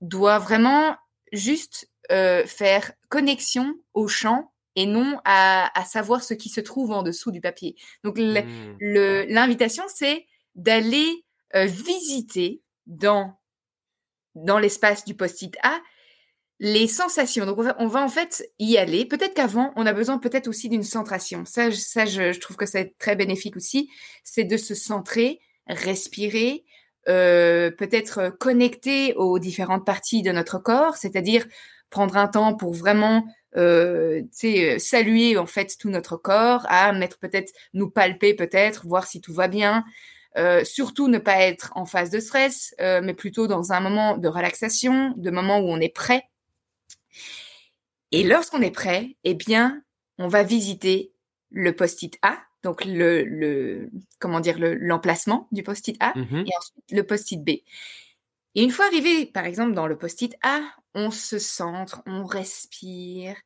doit 0.01 0.39
vraiment 0.39 0.97
juste 1.33 1.89
euh, 2.11 2.45
faire 2.47 2.93
connexion 3.09 3.75
au 3.95 4.09
champ 4.09 4.53
et 4.77 4.87
non 4.87 5.19
à, 5.25 5.71
à, 5.79 5.85
savoir 5.85 6.23
ce 6.23 6.35
qui 6.35 6.49
se 6.49 6.61
trouve 6.61 6.93
en 6.93 7.03
dessous 7.03 7.31
du 7.31 7.41
papier. 7.41 7.77
Donc, 8.05 8.19
hmm. 8.19 8.77
l'invitation, 8.81 9.85
c'est 9.89 10.27
d'aller 10.55 11.25
euh, 11.55 11.67
visiter 11.67 12.63
dans, 12.87 13.39
dans 14.35 14.59
l'espace 14.59 15.05
du 15.05 15.15
post-it 15.15 15.57
A 15.63 15.81
les 16.63 16.87
sensations. 16.87 17.45
Donc, 17.45 17.59
on 17.79 17.89
va, 17.89 18.05
en 18.05 18.09
fait 18.09 18.49
y 18.61 18.77
aller. 18.77 19.05
Peut-être 19.05 19.35
qu'avant, 19.35 19.73
on 19.75 19.85
a 19.85 19.93
besoin 19.93 20.19
peut-être 20.19 20.47
aussi 20.47 20.69
d'une 20.69 20.85
centration. 20.85 21.45
Ça, 21.45 21.73
ça 21.73 22.07
je, 22.07 22.39
trouve 22.39 22.57
que 22.57 22.67
c'est 22.67 22.97
très 22.99 23.17
bénéfique 23.17 23.57
aussi. 23.57 23.91
C'est 24.23 24.45
de 24.45 24.57
se 24.57 24.77
centrer, 24.77 25.41
respirer, 25.67 26.65
euh, 27.09 27.73
peut-être 27.73 28.29
connecter 28.39 29.13
aux 29.15 29.41
différentes 29.41 29.85
parties 29.85 30.23
de 30.23 30.31
notre 30.31 30.61
corps, 30.61 30.97
c'est-à-dire 30.97 31.47
prendre 31.91 32.17
un 32.17 32.29
temps 32.29 32.55
pour 32.55 32.73
vraiment 32.75 33.27
euh, 33.57 34.23
saluer 34.79 35.37
en 35.37 35.47
fait 35.47 35.77
tout 35.81 35.91
notre 35.91 36.17
corps, 36.17 36.65
à 36.69 36.93
mettre 36.93 37.19
peut-être 37.19 37.53
nous 37.75 37.91
palper 37.91 38.35
peut-être, 38.35 38.87
voir 38.87 39.09
si 39.09 39.21
tout 39.21 39.35
va 39.35 39.49
bien, 39.49 39.83
euh, 40.37 40.65
surtout 40.65 41.09
ne 41.09 41.19
pas 41.19 41.39
être 41.41 41.73
en 41.75 41.85
phase 41.85 42.11
de 42.11 42.21
stress, 42.21 42.75
euh, 42.81 43.01
mais 43.03 43.15
plutôt 43.15 43.47
dans 43.47 43.73
un 43.73 43.81
moment 43.81 44.17
de 44.17 44.29
relaxation, 44.29 45.15
de 45.17 45.31
moment 45.31 45.59
où 45.59 45.69
on 45.69 45.81
est 45.81 45.95
prêt. 45.95 46.25
Et 48.11 48.25
lorsqu'on 48.25 48.63
est 48.63 48.71
prêt, 48.71 49.17
eh 49.25 49.35
bien, 49.35 49.83
on 50.19 50.29
va 50.29 50.43
visiter 50.43 51.13
le 51.51 51.75
post-it 51.75 52.19
A, 52.23 52.39
donc 52.63 52.85
le, 52.85 53.25
le 53.25 53.91
comment 54.19 54.41
dire 54.41 54.57
l'emplacement 54.59 55.49
du 55.53 55.63
post-it 55.63 55.97
A, 56.01 56.13
mm-hmm. 56.13 56.47
et 56.47 56.57
ensuite 56.59 56.91
le 56.91 57.03
post-it 57.03 57.43
B. 57.43 57.49
Et 58.55 58.63
une 58.63 58.71
fois 58.71 58.87
arrivé, 58.87 59.27
par 59.27 59.47
exemple, 59.47 59.73
dans 59.73 59.87
le 59.87 59.97
post-it 59.97 60.37
A, 60.43 60.61
on 60.95 61.11
se 61.11 61.39
centre, 61.39 62.03
on 62.07 62.25
respire, 62.25 63.37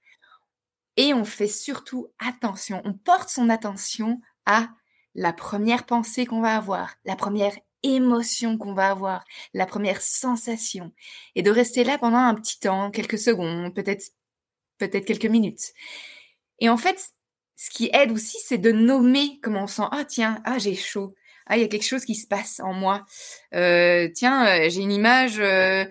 et 0.97 1.15
on 1.15 1.25
fait 1.25 1.49
surtout 1.49 2.09
attention, 2.19 2.81
on 2.85 2.95
porte 2.95 3.29
son 3.29 3.49
attention 3.49 4.21
à 4.47 4.69
la 5.17 5.33
première 5.33 5.85
pensée 5.87 6.27
qu'on 6.27 6.41
va 6.41 6.57
avoir, 6.57 6.95
la 7.05 7.17
première 7.17 7.57
émotion 7.83 8.59
qu'on 8.59 8.75
va 8.75 8.91
avoir, 8.91 9.25
la 9.55 9.67
première 9.67 10.01
sensation, 10.01 10.93
et 11.35 11.43
de 11.43 11.51
rester 11.51 11.83
là 11.83 11.99
pendant 11.99 12.19
un 12.19 12.35
petit 12.35 12.61
temps, 12.61 12.91
quelques 12.91 13.19
secondes, 13.19 13.75
peut-être 13.75 14.13
peut-être 14.79 15.07
quelques 15.07 15.27
minutes. 15.27 15.73
Et 16.59 16.69
en 16.69 16.77
fait, 16.77 17.13
ce 17.57 17.71
qui 17.71 17.91
aide 17.93 18.13
aussi, 18.13 18.37
c'est 18.45 18.59
de 18.59 18.73
nommer 18.73 19.41
comment 19.43 19.65
on 19.65 19.67
sent. 19.67 19.85
Ah 19.91 20.05
tiens, 20.05 20.41
ah 20.45 20.59
j'ai 20.59 20.75
chaud. 20.75 21.15
Ah 21.47 21.57
il 21.57 21.63
y 21.63 21.65
a 21.65 21.69
quelque 21.69 21.87
chose 21.87 22.05
qui 22.05 22.15
se 22.15 22.27
passe 22.27 22.61
en 22.61 22.73
moi. 22.73 23.03
Euh, 23.55 24.09
tiens, 24.15 24.47
euh, 24.47 24.69
j'ai 24.69 24.83
une 24.83 24.93
image 24.93 25.39
euh, 25.39 25.87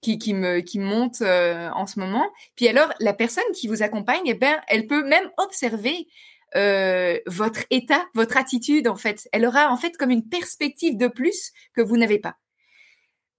qui, 0.00 0.18
qui, 0.18 0.34
me 0.34 0.60
qui 0.60 0.78
monte 0.78 1.22
en 1.22 1.86
ce 1.86 2.00
moment. 2.00 2.26
Puis 2.56 2.66
alors 2.68 2.92
la 3.00 3.12
personne 3.12 3.44
qui 3.54 3.68
vous 3.68 3.82
accompagne, 3.82 4.22
eh 4.26 4.34
ben, 4.34 4.60
elle 4.66 4.86
peut 4.86 5.04
même 5.06 5.30
observer 5.36 6.08
euh, 6.56 7.18
votre 7.26 7.60
état, 7.70 8.06
votre 8.14 8.36
attitude, 8.36 8.88
en 8.88 8.96
fait. 8.96 9.28
Elle 9.32 9.46
aura 9.46 9.70
en 9.70 9.76
fait 9.76 9.96
comme 9.96 10.10
une 10.10 10.28
perspective 10.28 10.96
de 10.96 11.08
plus 11.08 11.52
que 11.74 11.80
vous 11.80 11.96
n'avez 11.96 12.18
pas. 12.18 12.36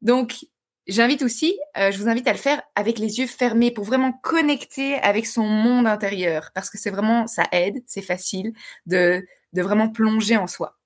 Donc, 0.02 0.45
j'invite 0.88 1.21
aussi, 1.21 1.58
euh, 1.78 1.91
je 1.91 1.97
vous 2.00 2.10
invite 2.10 2.28
à 2.28 2.32
le 2.32 2.38
faire 2.38 2.62
avec 2.76 2.97
les 3.00 3.19
yeux 3.19 3.28
fermés 3.28 3.71
pour 3.71 3.84
vraiment 3.84 4.13
connecter 4.13 4.95
avec 4.95 5.26
son 5.26 5.43
monde 5.43 5.88
intérieur, 5.88 6.52
parce 6.54 6.69
que 6.69 6.78
c'est 6.78 6.89
vraiment, 6.89 7.28
ça 7.28 7.43
aide, 7.52 7.84
c'est 7.86 8.02
facile 8.02 8.54
de, 8.86 9.26
de 9.54 9.62
vraiment 9.62 9.89
plonger 9.89 10.38
en 10.38 10.47
soi. 10.47 10.78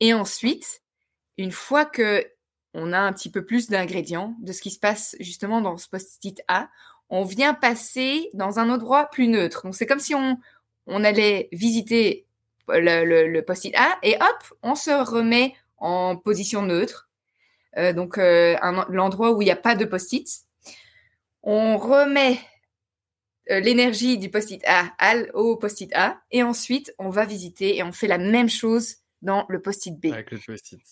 Et 0.00 0.14
ensuite, 0.14 0.82
une 1.36 1.52
fois 1.52 1.84
que 1.84 2.26
on 2.72 2.92
a 2.92 2.98
un 2.98 3.12
petit 3.12 3.30
peu 3.30 3.44
plus 3.44 3.68
d'ingrédients 3.68 4.36
de 4.40 4.52
ce 4.52 4.62
qui 4.62 4.70
se 4.70 4.78
passe 4.78 5.16
justement 5.18 5.60
dans 5.60 5.76
ce 5.76 5.88
post-it 5.88 6.40
A, 6.46 6.68
on 7.08 7.24
vient 7.24 7.54
passer 7.54 8.30
dans 8.32 8.60
un 8.60 8.70
endroit 8.70 9.06
plus 9.06 9.26
neutre. 9.26 9.62
Donc 9.64 9.74
c'est 9.74 9.86
comme 9.86 9.98
si 9.98 10.14
on, 10.14 10.38
on 10.90 11.04
allait 11.04 11.48
visiter 11.52 12.26
le, 12.68 13.40
post-it 13.40 13.74
A 13.76 13.98
et 14.02 14.16
hop, 14.16 14.58
on 14.62 14.74
se 14.74 14.90
remet 14.90 15.54
en 15.78 16.16
position 16.16 16.62
neutre. 16.62 17.08
Euh, 17.76 17.92
donc 17.92 18.18
euh, 18.18 18.56
l'endroit 18.88 19.32
où 19.32 19.42
il 19.42 19.46
n'y 19.46 19.50
a 19.50 19.56
pas 19.56 19.76
de 19.76 19.84
post-it. 19.84 20.28
On 21.42 21.78
remet 21.78 22.38
euh, 23.50 23.60
l'énergie 23.60 24.18
du 24.18 24.30
post-it 24.30 24.62
A 24.66 24.92
au 25.34 25.56
post-it 25.56 25.94
A 25.94 26.20
et 26.30 26.42
ensuite 26.42 26.94
on 26.98 27.10
va 27.10 27.24
visiter 27.24 27.76
et 27.76 27.82
on 27.82 27.92
fait 27.92 28.08
la 28.08 28.18
même 28.18 28.50
chose 28.50 28.96
dans 29.22 29.46
le 29.48 29.62
post-it 29.62 29.98
B. 29.98 30.12
Avec 30.12 30.32
le 30.32 30.38
post-it. 30.38 30.82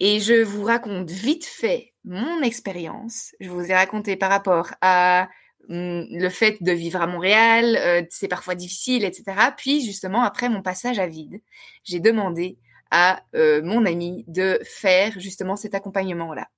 Et 0.00 0.20
je 0.20 0.42
vous 0.42 0.64
raconte 0.64 1.10
vite 1.10 1.44
fait 1.44 1.92
mon 2.04 2.42
expérience. 2.42 3.34
Je 3.40 3.48
vous 3.48 3.70
ai 3.70 3.74
raconté 3.74 4.16
par 4.16 4.30
rapport 4.30 4.70
à 4.80 5.28
le 5.68 6.28
fait 6.28 6.62
de 6.62 6.72
vivre 6.72 7.00
à 7.00 7.06
Montréal, 7.06 7.76
euh, 7.76 8.02
c'est 8.10 8.28
parfois 8.28 8.54
difficile, 8.54 9.04
etc. 9.04 9.24
Puis 9.56 9.84
justement, 9.84 10.22
après 10.22 10.48
mon 10.48 10.62
passage 10.62 10.98
à 10.98 11.06
vide, 11.06 11.40
j'ai 11.84 12.00
demandé 12.00 12.58
à 12.90 13.22
euh, 13.34 13.62
mon 13.62 13.86
ami 13.86 14.24
de 14.28 14.60
faire 14.64 15.18
justement 15.18 15.56
cet 15.56 15.74
accompagnement-là. 15.74 16.48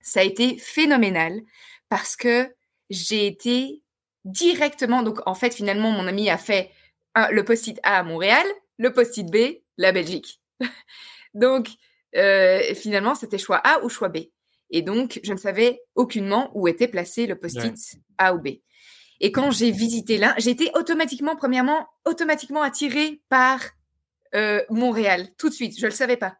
Ça 0.00 0.20
a 0.20 0.22
été 0.24 0.58
phénoménal 0.58 1.40
parce 1.88 2.16
que 2.16 2.52
j'ai 2.88 3.26
été 3.26 3.82
directement, 4.24 5.02
donc 5.02 5.20
en 5.26 5.34
fait 5.34 5.54
finalement 5.54 5.90
mon 5.90 6.06
ami 6.06 6.28
a 6.28 6.38
fait 6.38 6.70
le 7.30 7.42
post-it 7.44 7.78
A 7.82 7.98
à 7.98 8.02
Montréal, 8.02 8.44
le 8.78 8.92
post-it 8.92 9.30
B, 9.30 9.62
la 9.76 9.92
Belgique. 9.92 10.40
donc 11.34 11.68
euh, 12.16 12.74
finalement 12.74 13.14
c'était 13.14 13.38
choix 13.38 13.58
A 13.58 13.82
ou 13.84 13.88
choix 13.88 14.08
B. 14.08 14.18
Et 14.70 14.82
donc, 14.82 15.20
je 15.24 15.32
ne 15.32 15.38
savais 15.38 15.80
aucunement 15.94 16.50
où 16.54 16.68
était 16.68 16.88
placé 16.88 17.26
le 17.26 17.38
post-it 17.38 17.76
A 18.18 18.34
ou 18.34 18.40
B. 18.40 18.48
Et 19.20 19.32
quand 19.32 19.50
j'ai 19.50 19.70
visité 19.70 20.16
l'un, 20.16 20.34
j'ai 20.38 20.50
été 20.50 20.70
automatiquement, 20.74 21.36
premièrement, 21.36 21.88
automatiquement 22.06 22.62
attirée 22.62 23.20
par 23.28 23.60
euh, 24.34 24.62
Montréal, 24.70 25.28
tout 25.36 25.48
de 25.48 25.54
suite. 25.54 25.76
Je 25.76 25.86
ne 25.86 25.90
le 25.90 25.96
savais 25.96 26.16
pas. 26.16 26.36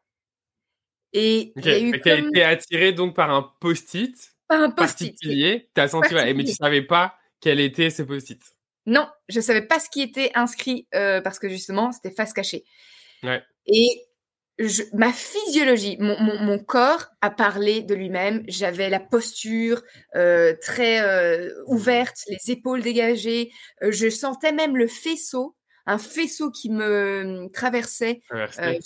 Et 1.13 1.53
il 1.57 1.69
a 1.69 1.77
été 1.77 2.43
attiré 2.43 2.93
donc 2.93 3.17
par 3.17 3.31
un 3.31 3.53
post-it 3.61 4.15
par 4.49 4.63
un 4.63 4.71
particulier. 4.71 5.69
Tu 5.75 5.81
as 5.81 5.89
senti, 5.89 6.15
mais 6.15 6.45
tu 6.45 6.53
savais 6.53 6.83
pas 6.83 7.17
quel 7.41 7.61
était 7.61 7.91
ce 7.91 8.03
post-it. 8.03 8.41
Non, 8.87 9.09
je 9.29 9.41
savais 9.41 9.63
pas 9.63 9.79
ce 9.79 9.91
qui 9.91 10.03
était 10.03 10.31
inscrit 10.35 10.89
euh, 10.95 11.21
parce 11.21 11.39
que 11.39 11.49
justement, 11.49 11.93
c'était 11.93 12.11
face 12.11 12.33
cachée. 12.33 12.65
Ouais. 13.23 13.43
Et 13.67 14.03
ma 14.93 15.13
physiologie, 15.13 15.97
mon, 15.99 16.59
corps 16.59 17.07
a 17.21 17.31
parlé 17.31 17.83
de 17.83 17.95
lui-même. 17.95 18.45
J'avais 18.49 18.91
la 18.91 19.01
posture 19.01 19.83
euh, 20.17 20.55
très 20.61 21.01
euh, 21.01 21.51
ouverte, 21.67 22.19
les 22.29 22.53
épaules 22.53 22.83
dégagées. 22.83 23.51
je 23.81 24.11
sentais 24.11 24.53
même 24.53 24.77
le 24.77 24.87
faisceau, 24.87 25.57
un 25.87 25.99
faisceau 25.99 26.51
qui 26.51 26.71
me 26.71 27.49
traversait 27.53 28.21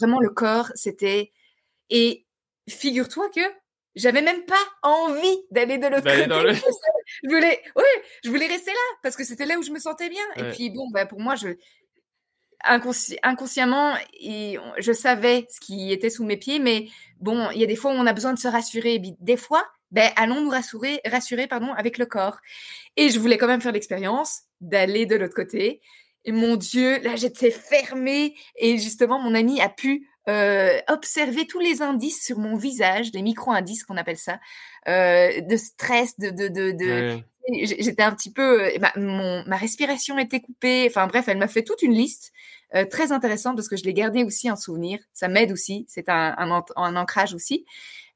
vraiment 0.01 0.21
le 0.21 0.31
corps. 0.31 0.71
C'était 0.75 1.33
et 1.91 2.27
figure-toi 2.69 3.29
que 3.35 3.43
j'avais 3.95 4.23
même 4.23 4.45
pas 4.45 4.55
envie 4.83 5.39
d'aller 5.51 5.79
de 5.79 5.87
l'autre 5.87 6.03
côté. 6.03 6.27
Le... 6.27 6.53
je 7.25 7.29
voulais, 7.29 7.63
je 8.25 8.31
voulais 8.31 8.47
rester 8.47 8.73
là 8.73 8.97
parce 9.03 9.17
que 9.17 9.25
c'était 9.25 9.47
là 9.47 9.59
où 9.59 9.63
je 9.63 9.71
me 9.71 9.79
sentais 9.79 10.09
bien. 10.09 10.25
Et 10.37 10.51
puis 10.51 10.71
bon, 10.71 10.89
bah, 10.91 11.07
pour 11.07 11.21
moi, 11.21 11.37
je 11.37 11.49
inconsciemment, 12.65 13.95
je 14.21 14.93
savais 14.93 15.47
ce 15.51 15.61
qui 15.61 15.93
était 15.93 16.11
sous 16.11 16.25
mes 16.25 16.37
pieds, 16.37 16.59
mais 16.59 16.89
bon, 17.21 17.51
il 17.51 17.61
y 17.61 17.65
a 17.65 17.67
des 17.67 17.77
fois 17.77 17.93
où 17.93 17.95
on 17.95 18.07
a 18.07 18.13
besoin 18.13 18.33
de 18.33 18.39
se 18.39 18.49
rassurer. 18.49 19.01
Des 19.21 19.37
fois, 19.37 19.65
ben, 19.91 20.11
allons 20.17 20.41
nous 20.41 20.51
rassurer, 20.51 21.01
rassurer 21.07 21.47
pardon, 21.47 21.73
avec 21.73 21.99
le 21.99 22.07
corps. 22.07 22.39
Et 22.97 23.11
je 23.11 23.19
voulais 23.21 23.39
quand 23.39 23.47
même 23.47 23.61
faire 23.61 23.73
l'expérience 23.73 24.43
d'aller 24.61 25.07
de 25.07 25.17
l'autre 25.17 25.35
côté. 25.35 25.81
Et 26.25 26.33
mon 26.33 26.57
Dieu, 26.57 27.01
là, 27.03 27.17
j'étais 27.17 27.51
fermée. 27.51 28.35
Et 28.57 28.79
justement, 28.79 29.21
mon 29.21 29.35
ami 29.35 29.61
a 29.61 29.69
pu 29.69 30.09
euh, 30.29 30.81
observer 30.89 31.47
tous 31.47 31.61
les 31.61 31.83
indices 31.83 32.25
sur 32.25 32.39
mon 32.39 32.57
visage, 32.57 33.11
les 33.13 33.23
micro-indices 33.23 33.85
qu'on 33.85 33.97
appelle 33.97 34.17
ça, 34.17 34.41
euh, 34.89 35.41
de 35.41 35.57
stress, 35.57 36.19
de... 36.19 36.31
de, 36.31 36.49
de, 36.49 37.21
J'étais 37.53 38.03
un 38.03 38.13
petit 38.13 38.33
peu... 38.33 38.65
Euh, 38.65 38.79
ma, 38.81 38.93
mon, 38.97 39.45
ma 39.47 39.57
respiration 39.57 40.19
était 40.19 40.41
coupée. 40.41 40.87
Enfin 40.89 41.07
bref, 41.07 41.27
elle 41.29 41.39
m'a 41.39 41.49
fait 41.49 41.63
toute 41.63 41.83
une 41.83 41.95
liste 41.95 42.33
très 42.91 43.13
intéressante 43.13 43.55
parce 43.55 43.69
que 43.69 43.77
je 43.77 43.85
l'ai 43.85 43.95
gardé 43.95 44.25
aussi 44.25 44.51
en 44.51 44.57
souvenir. 44.57 44.99
Ça 45.13 45.29
m'aide 45.29 45.53
aussi. 45.53 45.87
C'est 45.89 46.09
un, 46.09 46.35
un, 46.37 46.65
un, 46.75 46.97
ancrage 46.97 47.33
aussi. 47.33 47.65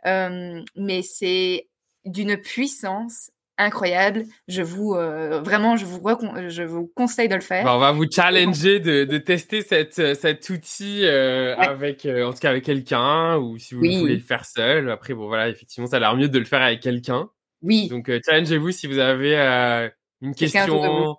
mais 0.04 1.02
c'est 1.02 1.68
d'une 2.04 2.36
puissance 2.36 3.30
incroyable. 3.58 4.24
Je 4.46 4.62
vous 4.62 4.94
euh, 4.94 5.40
vraiment, 5.40 5.76
je 5.76 5.84
vous 5.84 6.00
je 6.48 6.62
vous 6.62 6.90
conseille 6.94 7.28
de 7.28 7.34
le 7.34 7.40
faire. 7.40 7.66
on 7.66 7.78
va 7.78 7.92
vous 7.92 8.06
challenger 8.10 8.80
de, 8.80 9.04
de 9.04 9.18
tester 9.18 9.62
cette, 9.62 9.98
euh, 9.98 10.14
cet 10.14 10.48
outil 10.48 11.04
euh, 11.04 11.56
avec, 11.56 12.06
en 12.06 12.32
tout 12.32 12.38
cas 12.38 12.50
avec 12.50 12.64
quelqu'un, 12.64 13.36
ou 13.36 13.58
si 13.58 13.74
vous 13.74 13.80
voulez 13.80 14.16
le 14.16 14.22
faire 14.22 14.44
seul. 14.44 14.90
Après, 14.90 15.12
bon 15.12 15.26
voilà, 15.26 15.48
effectivement, 15.48 15.88
ça 15.88 15.96
a 15.96 16.00
l'air 16.00 16.16
mieux 16.16 16.28
de 16.28 16.38
le 16.38 16.44
faire 16.44 16.62
avec 16.62 16.80
quelqu'un. 16.80 17.28
Oui. 17.62 17.88
Donc 17.88 18.10
challengez-vous 18.24 18.72
si 18.72 18.86
vous 18.86 18.98
avez 18.98 19.90
une 20.20 20.34
question. 20.34 21.16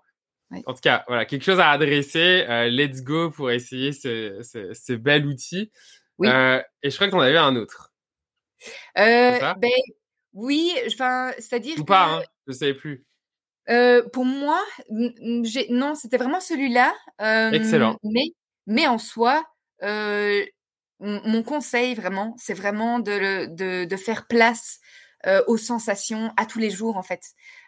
En 0.66 0.74
tout 0.74 0.82
cas, 0.82 1.04
voilà, 1.08 1.26
quelque 1.26 1.44
chose 1.44 1.60
à 1.60 1.70
adresser. 1.70 2.46
let's 2.72 3.04
go 3.04 3.30
pour 3.30 3.52
essayer 3.52 3.92
ce, 3.92 4.42
ce, 4.42 4.74
ce 4.74 4.94
bel 4.94 5.26
outil. 5.26 5.72
Oui. 6.18 6.28
et 6.28 6.90
je 6.90 6.96
crois 6.96 7.08
que 7.08 7.12
tu 7.12 7.18
en 7.18 7.22
avais 7.22 7.38
un 7.38 7.56
autre. 7.56 7.94
ben, 8.96 9.70
oui, 10.34 10.74
enfin, 10.88 11.32
c'est-à-dire. 11.38 11.80
Ou 11.80 11.86
pas, 11.86 12.18
hein, 12.18 12.24
je 12.48 12.54
ne 12.54 12.58
savais 12.58 12.74
plus. 12.74 13.06
pour 14.14 14.26
moi, 14.26 14.60
non, 14.90 15.96
c'était 15.96 16.18
vraiment 16.18 16.42
celui-là. 16.42 16.94
Excellent. 17.52 17.98
Mais, 18.04 18.34
mais 18.66 18.88
en 18.88 18.98
soi, 18.98 19.44
mon 21.00 21.44
conseil 21.44 21.96
vraiment, 21.96 22.36
c'est 22.38 22.54
vraiment 22.54 23.00
de, 23.00 23.46
de, 23.56 23.86
de, 23.86 23.96
faire 23.96 24.28
place 24.28 24.80
aux 25.48 25.58
sensations 25.58 26.32
à 26.38 26.46
tous 26.46 26.60
les 26.60 26.70
jours, 26.70 26.98
en 26.98 27.04
fait. 27.04 27.22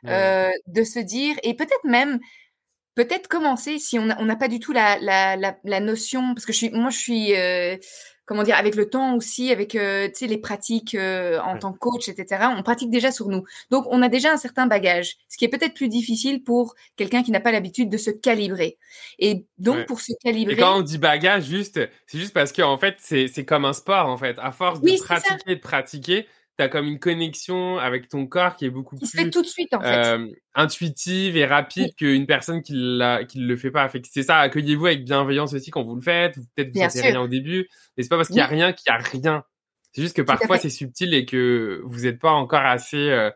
de 0.04 0.84
se 0.84 1.00
dire, 1.00 1.36
et 1.44 1.56
peut-être 1.56 1.84
même, 1.84 2.20
peut-être 2.96 3.28
commencer 3.28 3.80
si 3.80 4.00
on 4.00 4.06
n'a 4.06 4.36
pas 4.36 4.48
du 4.48 4.60
tout 4.60 4.72
la, 4.72 5.00
la, 5.00 5.36
la, 5.36 5.58
la, 5.64 5.80
notion, 5.80 6.34
parce 6.34 6.46
que 6.46 6.54
je 6.54 6.58
suis, 6.58 6.70
moi, 6.72 6.90
je 6.90 6.98
suis 6.98 7.34
comment 8.32 8.44
dire, 8.44 8.56
avec 8.56 8.76
le 8.76 8.90
temps 8.90 9.16
aussi, 9.18 9.52
avec 9.52 9.76
euh, 9.76 10.08
les 10.22 10.38
pratiques 10.38 10.96
euh, 10.96 11.42
en 11.42 11.58
tant 11.58 11.74
que 11.74 11.80
coach, 11.80 12.08
etc. 12.08 12.46
On 12.58 12.64
pratique 12.64 12.90
déjà 12.90 13.12
sur 13.12 13.28
nous. 13.28 13.44
Donc, 13.72 13.86
on 13.90 14.02
a 14.02 14.08
déjà 14.08 14.32
un 14.32 14.38
certain 14.38 14.68
bagage, 14.68 15.18
ce 15.28 15.36
qui 15.38 15.44
est 15.44 15.50
peut-être 15.50 15.74
plus 15.74 15.90
difficile 15.90 16.42
pour 16.42 16.76
quelqu'un 16.96 17.24
qui 17.24 17.32
n'a 17.32 17.42
pas 17.42 17.52
l'habitude 17.52 17.90
de 17.90 17.98
se 17.98 18.10
calibrer. 18.10 18.78
Et 19.20 19.46
donc, 19.58 19.86
pour 19.86 20.00
se 20.00 20.14
calibrer. 20.24 20.54
Et 20.54 20.58
quand 20.58 20.78
on 20.78 20.82
dit 20.82 20.98
bagage, 20.98 21.44
juste, 21.44 21.78
c'est 22.08 22.18
juste 22.18 22.34
parce 22.34 22.54
qu'en 22.54 22.78
fait, 22.78 22.96
c'est 23.00 23.46
comme 23.46 23.66
un 23.66 23.74
sport, 23.74 24.08
en 24.08 24.18
fait. 24.18 24.38
À 24.40 24.54
force 24.54 24.80
de 24.80 25.04
pratiquer, 25.04 25.56
de 25.56 25.60
pratiquer, 25.60 26.28
tu 26.58 26.64
as 26.64 26.70
comme 26.70 26.86
une 26.86 27.00
connexion 27.00 27.78
avec 27.78 28.10
ton 28.10 28.28
corps 28.28 28.56
qui 28.56 28.66
est 28.66 28.70
beaucoup 28.70 28.98
plus 28.98 29.30
tout 29.32 29.42
de 29.42 29.48
suite, 29.48 29.74
en 29.74 29.82
fait. 29.82 30.06
Euh, 30.06 30.28
intuitive 30.54 31.38
et 31.38 31.46
rapide 31.46 31.96
qu'une 31.96 32.26
personne 32.26 32.62
qui 32.62 32.74
ne 32.74 33.26
le 33.36 33.58
fait 33.58 33.72
pas. 33.72 33.90
c'est 34.12 34.24
ça, 34.24 34.40
accueillez-vous 34.40 34.86
avec 34.86 35.04
bienveillance 35.06 35.54
aussi 35.54 35.72
quand 35.72 35.84
vous 35.84 35.96
le 35.96 36.02
faites. 36.02 36.36
Peut-être 36.56 36.70
que 36.70 36.74
vous 36.74 36.80
n'avez 36.80 37.02
rien 37.02 37.22
au 37.22 37.28
début, 37.28 37.68
mais 37.96 38.04
c'est 38.04 38.10
pas 38.10 38.18
parce 38.18 38.28
qu'il 38.28 38.36
n'y 38.38 38.42
a 38.42 38.48
rien 38.48 38.74
qu'il 38.74 38.92
n'y 38.92 38.98
a 38.98 39.02
rien. 39.02 39.44
C'est 39.94 40.02
juste 40.02 40.16
que 40.16 40.22
parfois 40.22 40.58
c'est 40.58 40.70
subtil 40.70 41.14
et 41.14 41.26
que 41.26 41.82
vous 41.84 42.02
n'êtes 42.02 42.20
pas 42.20 42.32
encore 42.32 42.66
assez, 42.66 43.10
euh, 43.10 43.30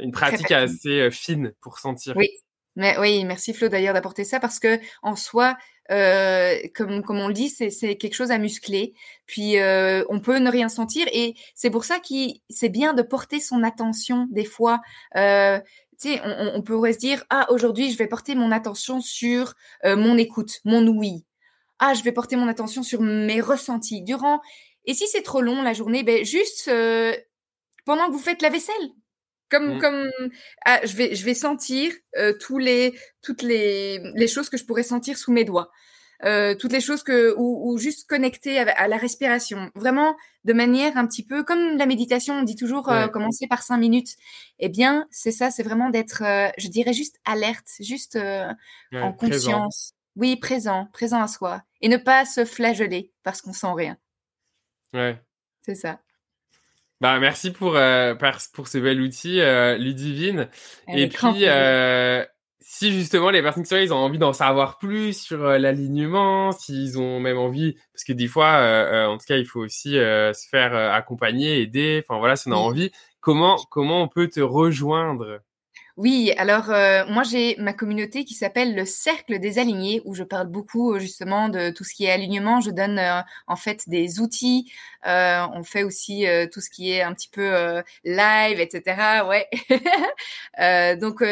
une 0.00 0.12
pratique 0.12 0.50
assez 0.50 1.10
fine 1.10 1.52
pour 1.60 1.78
sentir. 1.78 2.14
Oui, 2.16 2.28
mais 2.76 2.98
oui, 2.98 3.24
merci 3.24 3.54
Flo 3.54 3.68
d'ailleurs 3.68 3.94
d'apporter 3.94 4.24
ça 4.24 4.38
parce 4.38 4.58
que 4.58 4.78
en 5.02 5.16
soi, 5.16 5.56
euh, 5.90 6.56
comme, 6.74 7.02
comme 7.02 7.18
on 7.18 7.28
le 7.28 7.34
dit, 7.34 7.48
c'est 7.48 7.96
quelque 7.96 8.14
chose 8.14 8.30
à 8.30 8.38
muscler. 8.38 8.94
Puis 9.26 9.58
euh, 9.58 10.04
on 10.08 10.20
peut 10.20 10.38
ne 10.38 10.50
rien 10.50 10.68
sentir 10.68 11.06
et 11.12 11.34
c'est 11.54 11.70
pour 11.70 11.84
ça 11.84 11.98
que 11.98 12.14
c'est 12.48 12.68
bien 12.68 12.94
de 12.94 13.02
porter 13.02 13.40
son 13.40 13.62
attention 13.62 14.26
des 14.30 14.44
fois. 14.44 14.80
Euh, 15.16 15.60
on, 16.04 16.52
on, 16.54 16.62
pourrait 16.62 16.92
se 16.92 16.98
dire 16.98 17.24
ah 17.30 17.46
aujourd'hui 17.50 17.90
je 17.90 17.98
vais 17.98 18.06
porter 18.06 18.34
mon 18.34 18.52
attention 18.52 19.00
sur 19.00 19.54
euh, 19.84 19.96
mon 19.96 20.16
écoute, 20.18 20.60
mon 20.64 20.86
ouïe. 20.86 21.24
Ah 21.78 21.94
je 21.94 22.02
vais 22.02 22.12
porter 22.12 22.36
mon 22.36 22.48
attention 22.48 22.82
sur 22.82 23.00
mes 23.00 23.40
ressentis 23.40 24.02
durant. 24.02 24.40
Et 24.84 24.94
si 24.94 25.06
c'est 25.08 25.22
trop 25.22 25.40
long 25.40 25.62
la 25.62 25.72
journée, 25.72 26.02
ben 26.02 26.24
juste 26.24 26.68
euh, 26.68 27.14
pendant 27.84 28.06
que 28.06 28.12
vous 28.12 28.18
faites 28.18 28.42
la 28.42 28.50
vaisselle, 28.50 28.90
comme, 29.50 29.76
mmh. 29.76 29.80
comme 29.80 30.10
ah, 30.64 30.80
je, 30.84 30.96
vais, 30.96 31.14
je 31.14 31.24
vais 31.24 31.34
sentir 31.34 31.92
euh, 32.16 32.32
tous 32.40 32.58
les, 32.58 32.98
toutes 33.22 33.42
les, 33.42 34.00
les 34.14 34.28
choses 34.28 34.48
que 34.48 34.56
je 34.56 34.64
pourrais 34.64 34.82
sentir 34.82 35.18
sous 35.18 35.32
mes 35.32 35.44
doigts. 35.44 35.70
Euh, 36.24 36.54
toutes 36.54 36.72
les 36.72 36.80
choses 36.80 37.02
que 37.02 37.34
ou, 37.36 37.70
ou 37.70 37.78
juste 37.78 38.08
connecter 38.08 38.58
à, 38.58 38.88
la 38.88 38.96
respiration. 38.96 39.70
Vraiment 39.74 40.16
de 40.44 40.52
manière 40.54 40.96
un 40.96 41.06
petit 41.06 41.24
peu 41.24 41.44
comme 41.44 41.76
la 41.76 41.84
méditation 41.84 42.34
on 42.38 42.42
dit 42.42 42.56
toujours 42.56 42.90
euh, 42.90 43.08
commencer 43.08 43.46
par 43.46 43.62
cinq 43.62 43.76
minutes. 43.76 44.16
Eh 44.58 44.68
bien 44.68 45.06
c'est 45.10 45.30
ça 45.30 45.50
c'est 45.50 45.62
vraiment 45.62 45.90
d'être 45.90 46.22
euh, 46.24 46.48
je 46.56 46.68
dirais 46.68 46.94
juste 46.94 47.16
alerte 47.24 47.68
juste 47.80 48.16
euh, 48.16 48.50
en 48.92 49.12
conscience. 49.12 49.92
Oui 50.16 50.36
présent 50.36 50.88
présent 50.92 51.22
à 51.22 51.28
soi. 51.28 51.62
Et 51.82 51.88
ne 51.88 51.98
pas 51.98 52.24
se 52.24 52.46
flageller 52.46 53.12
parce 53.22 53.42
qu'on 53.42 53.52
sent 53.52 53.72
rien. 53.74 53.98
Ouais. 54.94 55.20
C'est 55.62 55.74
ça 55.74 56.00
bah, 57.00 57.18
merci 57.18 57.50
pour, 57.50 57.76
euh, 57.76 58.14
pour 58.54 58.68
ce 58.68 58.78
bel 58.78 59.00
outil, 59.00 59.40
euh, 59.40 59.76
Ludivine. 59.76 60.48
et 60.88 61.08
puis, 61.08 61.46
euh, 61.46 62.24
si 62.60 62.92
justement 62.92 63.30
les 63.30 63.42
personnes 63.42 63.62
qui 63.62 63.68
sont 63.68 63.76
là, 63.76 63.82
ils 63.82 63.92
ont 63.92 63.98
envie 63.98 64.18
d'en 64.18 64.32
savoir 64.32 64.78
plus 64.78 65.12
sur 65.12 65.44
euh, 65.44 65.58
l'alignement, 65.58 66.52
s'ils 66.52 66.98
ont 66.98 67.20
même 67.20 67.38
envie, 67.38 67.74
parce 67.92 68.04
que 68.04 68.12
des 68.12 68.28
fois, 68.28 68.54
euh, 68.56 69.06
en 69.06 69.18
tout 69.18 69.26
cas, 69.26 69.36
il 69.36 69.46
faut 69.46 69.60
aussi 69.60 69.92
se 69.92 70.48
faire 70.50 70.74
accompagner, 70.74 71.60
aider. 71.60 72.02
Enfin 72.06 72.18
voilà, 72.18 72.36
si 72.36 72.48
on 72.48 72.52
a 72.52 72.56
envie, 72.56 72.90
comment 73.20 73.56
comment 73.70 74.02
on 74.02 74.08
peut 74.08 74.28
te 74.28 74.40
rejoindre? 74.40 75.40
Oui, 75.96 76.30
alors 76.36 76.70
euh, 76.70 77.06
moi 77.08 77.22
j'ai 77.22 77.56
ma 77.56 77.72
communauté 77.72 78.26
qui 78.26 78.34
s'appelle 78.34 78.74
le 78.74 78.84
Cercle 78.84 79.38
des 79.38 79.58
Alignés 79.58 80.02
où 80.04 80.14
je 80.14 80.24
parle 80.24 80.46
beaucoup 80.46 80.92
euh, 80.92 80.98
justement 80.98 81.48
de 81.48 81.70
tout 81.70 81.84
ce 81.84 81.94
qui 81.94 82.04
est 82.04 82.10
alignement. 82.10 82.60
Je 82.60 82.70
donne 82.70 82.98
euh, 82.98 83.22
en 83.46 83.56
fait 83.56 83.88
des 83.88 84.20
outils. 84.20 84.70
on 85.04 85.62
fait 85.64 85.84
aussi 85.84 86.26
tout 86.52 86.60
ce 86.60 86.68
qui 86.68 86.92
est 86.92 87.00
un 87.02 87.14
petit 87.14 87.30
peu 87.30 87.82
live, 88.04 88.60
etc. 88.60 89.22
Ouais. 89.26 89.48
donc 91.00 91.22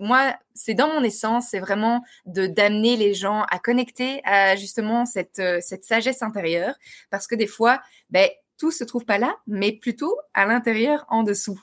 moi 0.00 0.36
c'est 0.54 0.74
dans 0.74 0.88
mon 0.88 1.02
essence, 1.02 1.46
c'est 1.50 1.60
vraiment 1.60 2.02
de 2.26 2.46
d'amener 2.46 2.96
les 2.96 3.14
gens 3.14 3.44
à 3.50 3.58
connecter 3.58 4.20
à 4.24 4.56
justement 4.56 5.06
cette 5.06 5.40
cette 5.60 5.84
sagesse 5.84 6.22
intérieure 6.22 6.74
parce 7.10 7.26
que 7.26 7.36
des 7.36 7.46
fois, 7.46 7.80
ben 8.10 8.28
tout 8.58 8.70
se 8.70 8.84
trouve 8.84 9.06
pas 9.06 9.16
là, 9.16 9.34
mais 9.46 9.72
plutôt 9.72 10.14
à 10.34 10.44
l'intérieur, 10.44 11.06
en 11.08 11.22
dessous. 11.22 11.58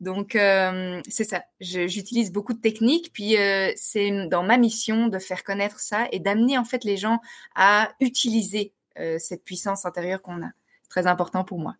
Donc, 0.00 0.36
euh, 0.36 1.00
c'est 1.08 1.24
ça. 1.24 1.42
J'utilise 1.60 2.32
beaucoup 2.32 2.52
de 2.52 2.60
techniques, 2.60 3.10
puis 3.12 3.36
euh, 3.36 3.72
c'est 3.76 4.26
dans 4.28 4.42
ma 4.42 4.58
mission 4.58 5.08
de 5.08 5.18
faire 5.18 5.42
connaître 5.42 5.80
ça 5.80 6.06
et 6.12 6.20
d'amener 6.20 6.58
en 6.58 6.64
fait 6.64 6.84
les 6.84 6.96
gens 6.96 7.20
à 7.54 7.90
utiliser 8.00 8.72
euh, 8.98 9.16
cette 9.18 9.44
puissance 9.44 9.86
intérieure 9.86 10.20
qu'on 10.20 10.42
a. 10.42 10.50
C'est 10.82 10.90
très 10.90 11.06
important 11.06 11.44
pour 11.44 11.58
moi. 11.58 11.76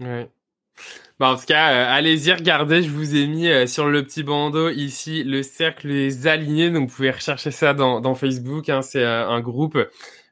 Ouais. 0.00 0.30
Bah, 1.18 1.32
en 1.32 1.36
tout 1.36 1.46
cas, 1.46 1.66
allez-y, 1.92 2.32
regardez, 2.32 2.82
je 2.82 2.90
vous 2.90 3.14
ai 3.14 3.26
mis 3.26 3.68
sur 3.68 3.88
le 3.88 4.02
petit 4.04 4.22
bandeau 4.22 4.70
ici 4.70 5.22
le 5.22 5.42
cercle 5.42 5.88
des 5.88 6.26
alignés, 6.26 6.70
donc 6.70 6.88
vous 6.88 6.96
pouvez 6.96 7.10
rechercher 7.10 7.50
ça 7.50 7.74
dans, 7.74 8.00
dans 8.00 8.14
Facebook, 8.14 8.68
hein, 8.68 8.82
c'est 8.82 9.04
un 9.04 9.40
groupe 9.40 9.76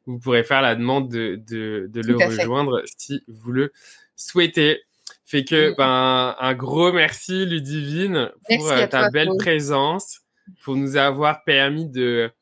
vous 0.07 0.19
pourrez 0.19 0.45
faire 0.45 0.63
la 0.63 0.75
demande 0.75 1.09
de, 1.09 1.41
de, 1.49 1.89
de 1.93 2.01
le 2.01 2.17
rejoindre 2.17 2.83
si 2.99 3.23
vous 3.29 3.53
le 3.53 3.73
souhaitez. 4.17 4.83
Fait 5.31 5.45
que, 5.45 5.77
ben, 5.77 6.35
un 6.41 6.55
gros 6.55 6.93
merci, 6.93 7.47
Ludivine, 7.47 8.33
pour 8.49 8.69
euh, 8.73 8.87
ta 8.89 9.11
belle 9.11 9.31
présence, 9.39 10.23
pour 10.65 10.75
nous 10.75 10.97
avoir 10.97 11.45
permis 11.45 11.87
de 11.87 12.33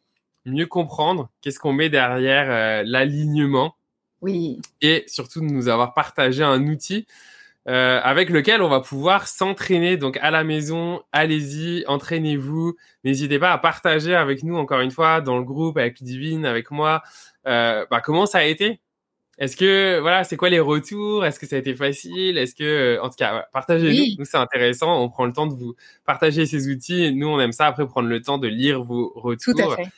mieux 0.47 0.65
comprendre 0.65 1.29
qu'est-ce 1.43 1.59
qu'on 1.59 1.75
met 1.75 1.91
derrière 1.91 2.47
euh, 2.49 2.83
l'alignement. 2.87 3.75
Oui. 4.23 4.63
Et 4.81 5.05
surtout 5.07 5.41
de 5.41 5.45
nous 5.45 5.69
avoir 5.69 5.93
partagé 5.93 6.43
un 6.43 6.67
outil 6.67 7.07
euh, 7.69 8.01
avec 8.03 8.31
lequel 8.31 8.63
on 8.63 8.71
va 8.71 8.81
pouvoir 8.81 9.29
s'entraîner. 9.29 9.99
Donc 9.99 10.17
à 10.23 10.31
la 10.31 10.43
maison, 10.43 11.03
allez-y, 11.13 11.85
entraînez-vous. 11.89 12.75
N'hésitez 13.05 13.39
pas 13.39 13.53
à 13.53 13.59
partager 13.59 14.15
avec 14.15 14.43
nous 14.43 14.57
encore 14.57 14.81
une 14.81 14.93
fois 14.93 15.21
dans 15.21 15.37
le 15.37 15.45
groupe, 15.45 15.77
avec 15.77 16.01
Ludivine, 16.01 16.47
avec 16.47 16.71
moi, 16.71 17.03
euh, 17.47 17.85
bah, 17.91 18.01
comment 18.01 18.25
ça 18.25 18.39
a 18.39 18.45
été? 18.45 18.81
Est-ce 19.39 19.57
que 19.57 20.01
voilà, 20.01 20.25
c'est 20.25 20.37
quoi 20.37 20.51
les 20.51 20.59
retours? 20.59 21.25
Est-ce 21.25 21.39
que 21.39 21.47
ça 21.47 21.57
a 21.57 21.59
été 21.61 21.75
facile? 21.75 22.37
Est-ce 22.39 22.55
que, 22.57 22.65
euh, 22.65 23.03
en 23.03 23.09
tout 23.09 23.17
cas, 23.17 23.47
partagez-nous. 23.53 24.17
Nous, 24.19 24.25
c'est 24.25 24.37
intéressant. 24.37 25.01
On 25.03 25.09
prend 25.09 25.27
le 25.27 25.33
temps 25.33 25.47
de 25.47 25.55
vous 25.55 25.75
partager 26.05 26.45
ces 26.45 26.69
outils. 26.69 27.13
Nous, 27.15 27.29
on 27.29 27.39
aime 27.39 27.53
ça. 27.53 27.67
Après, 27.67 27.87
prendre 27.87 28.09
le 28.09 28.21
temps 28.21 28.39
de 28.39 28.49
lire 28.49 28.83
vos 28.83 29.13
retours. 29.15 29.55
Tout 29.55 29.61
à 29.63 29.77
fait. 29.77 29.89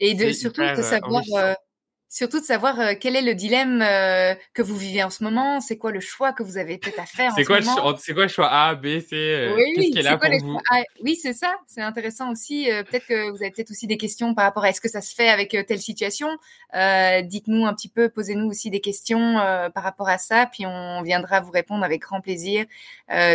Et 0.00 0.14
de 0.14 0.32
surtout 0.32 0.60
de 0.60 0.66
euh, 0.66 0.82
savoir 0.82 1.22
surtout 2.12 2.40
de 2.40 2.44
savoir 2.44 2.78
euh, 2.80 2.94
quel 2.98 3.14
est 3.14 3.22
le 3.22 3.36
dilemme 3.36 3.80
euh, 3.80 4.34
que 4.52 4.62
vous 4.62 4.76
vivez 4.76 5.04
en 5.04 5.10
ce 5.10 5.22
moment, 5.22 5.60
c'est 5.60 5.78
quoi 5.78 5.92
le 5.92 6.00
choix 6.00 6.32
que 6.32 6.42
vous 6.42 6.58
avez 6.58 6.76
peut-être 6.76 6.98
à 6.98 7.06
faire 7.06 7.32
en 7.32 7.36
ce 7.36 7.42
quoi 7.44 7.60
moment. 7.60 7.96
C'est 7.98 8.14
quoi 8.14 8.24
le 8.24 8.28
choix 8.28 8.48
A, 8.48 8.74
B, 8.74 8.98
C 8.98 9.14
euh, 9.14 9.56
Qu'est-ce 9.76 9.92
qui 9.92 9.98
est 9.98 10.02
là 10.02 10.18
pour 10.18 10.28
vous 10.42 10.58
Oui, 11.04 11.14
c'est 11.14 11.32
ça. 11.32 11.54
C'est 11.68 11.82
intéressant 11.82 12.32
aussi. 12.32 12.68
peut-être 12.90 13.06
que 13.06 13.30
vous 13.30 13.36
avez 13.36 13.52
peut-être 13.52 13.70
aussi 13.70 13.86
des 13.86 13.96
questions 13.96 14.34
par 14.34 14.44
rapport 14.44 14.64
à 14.64 14.70
est-ce 14.70 14.80
que 14.80 14.88
ça 14.88 15.00
se 15.00 15.14
fait 15.14 15.28
avec 15.28 15.56
telle 15.68 15.80
situation. 15.80 16.28
Dites-nous 16.72 17.64
un 17.64 17.74
petit 17.74 17.88
peu, 17.88 18.08
posez-nous 18.08 18.48
aussi 18.48 18.70
des 18.70 18.80
questions 18.80 19.34
par 19.72 19.84
rapport 19.84 20.08
à 20.08 20.18
ça, 20.18 20.46
puis 20.46 20.66
on 20.66 21.02
viendra 21.02 21.40
vous 21.40 21.52
répondre 21.52 21.84
avec 21.84 22.02
grand 22.02 22.20
plaisir. 22.20 22.66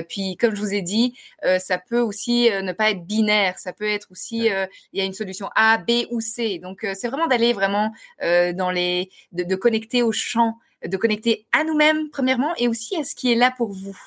puis, 0.10 0.36
comme 0.36 0.54
je 0.54 0.60
vous 0.60 0.74
ai 0.74 0.82
dit, 0.82 1.18
ça 1.60 1.78
peut 1.78 2.02
aussi 2.02 2.50
ne 2.50 2.74
pas 2.74 2.92
être 2.92 3.06
binaire. 3.06 3.58
Ça 3.58 3.72
peut 3.72 3.88
être 3.88 4.12
aussi, 4.12 4.48
il 4.48 5.00
y 5.00 5.02
a 5.02 5.06
une 5.06 5.14
solution 5.14 5.50
A, 5.56 5.78
B 5.78 6.06
ou 6.12 6.20
C. 6.20 6.60
Donc, 6.60 6.86
c'est 6.94 7.08
vraiment 7.08 7.28
d'aller 7.28 7.54
vraiment 7.54 7.94
dans 8.22 8.65
les, 8.72 9.10
de, 9.32 9.56
connecter 9.56 10.04
au 10.04 10.12
champ, 10.12 10.58
de 10.86 10.98
connecter 10.98 11.48
à 11.52 11.64
nous-mêmes 11.64 12.10
premièrement 12.10 12.54
et 12.58 12.68
aussi 12.68 12.96
à 12.98 13.04
ce 13.04 13.16
qui 13.16 13.32
est 13.32 13.36
là 13.36 13.54
pour 13.56 13.72
vous. 13.72 13.98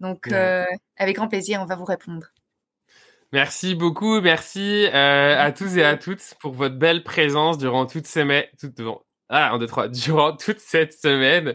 Donc, 0.00 0.28
euh, 0.28 0.64
avec 0.96 1.16
grand 1.16 1.28
plaisir, 1.28 1.60
on 1.60 1.66
va 1.66 1.76
vous 1.76 1.84
répondre. 1.84 2.26
Merci 3.32 3.74
beaucoup, 3.74 4.20
merci 4.22 4.86
euh, 4.86 5.38
à 5.38 5.52
tous 5.52 5.76
et 5.76 5.84
à 5.84 5.96
toutes 5.96 6.34
pour 6.40 6.54
votre 6.54 6.76
belle 6.76 7.02
présence 7.02 7.58
durant 7.58 7.84
toute 7.84 8.06
semaine, 8.06 8.44
toute, 8.58 8.80
ah, 9.28 9.52
un, 9.52 9.58
deux, 9.58 9.66
trois, 9.66 9.88
durant 9.88 10.34
toute 10.34 10.60
cette 10.60 10.94
semaine. 10.94 11.54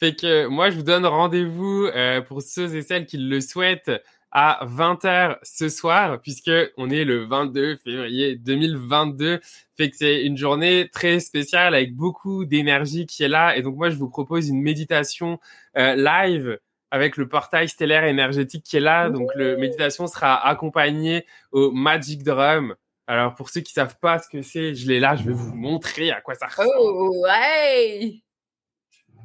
Fait 0.00 0.16
que 0.16 0.46
moi, 0.46 0.70
je 0.70 0.76
vous 0.76 0.82
donne 0.82 1.06
rendez-vous 1.06 1.86
euh, 1.94 2.20
pour 2.22 2.42
ceux 2.42 2.74
et 2.74 2.82
celles 2.82 3.06
qui 3.06 3.18
le 3.18 3.40
souhaitent 3.40 3.92
à 4.32 4.64
20h 4.64 5.36
ce 5.42 5.68
soir, 5.68 6.20
puisque 6.22 6.50
on 6.78 6.88
est 6.88 7.04
le 7.04 7.26
22 7.26 7.76
février 7.76 8.36
2022. 8.36 9.40
Fait 9.76 9.90
que 9.90 9.96
c'est 9.96 10.22
une 10.24 10.38
journée 10.38 10.88
très 10.90 11.20
spéciale 11.20 11.74
avec 11.74 11.94
beaucoup 11.94 12.46
d'énergie 12.46 13.04
qui 13.06 13.22
est 13.22 13.28
là. 13.28 13.56
Et 13.56 13.62
donc, 13.62 13.76
moi, 13.76 13.90
je 13.90 13.96
vous 13.96 14.08
propose 14.08 14.48
une 14.48 14.62
méditation 14.62 15.38
euh, 15.76 15.94
live 15.94 16.58
avec 16.90 17.18
le 17.18 17.28
portail 17.28 17.68
stellaire 17.68 18.04
énergétique 18.04 18.64
qui 18.64 18.78
est 18.78 18.80
là. 18.80 19.10
Donc, 19.10 19.30
le 19.34 19.58
méditation 19.58 20.06
sera 20.06 20.46
accompagné 20.48 21.26
au 21.52 21.70
Magic 21.70 22.22
Drum. 22.22 22.74
Alors, 23.06 23.34
pour 23.34 23.50
ceux 23.50 23.60
qui 23.60 23.72
savent 23.72 23.98
pas 24.00 24.18
ce 24.18 24.30
que 24.30 24.40
c'est, 24.40 24.74
je 24.74 24.88
l'ai 24.88 24.98
là, 24.98 25.14
je 25.14 25.24
vais 25.24 25.32
vous 25.34 25.54
montrer 25.54 26.10
à 26.10 26.22
quoi 26.22 26.34
ça 26.34 26.46
ressemble. 26.46 26.70
Oh, 26.78 27.22
ouais! 27.24 28.22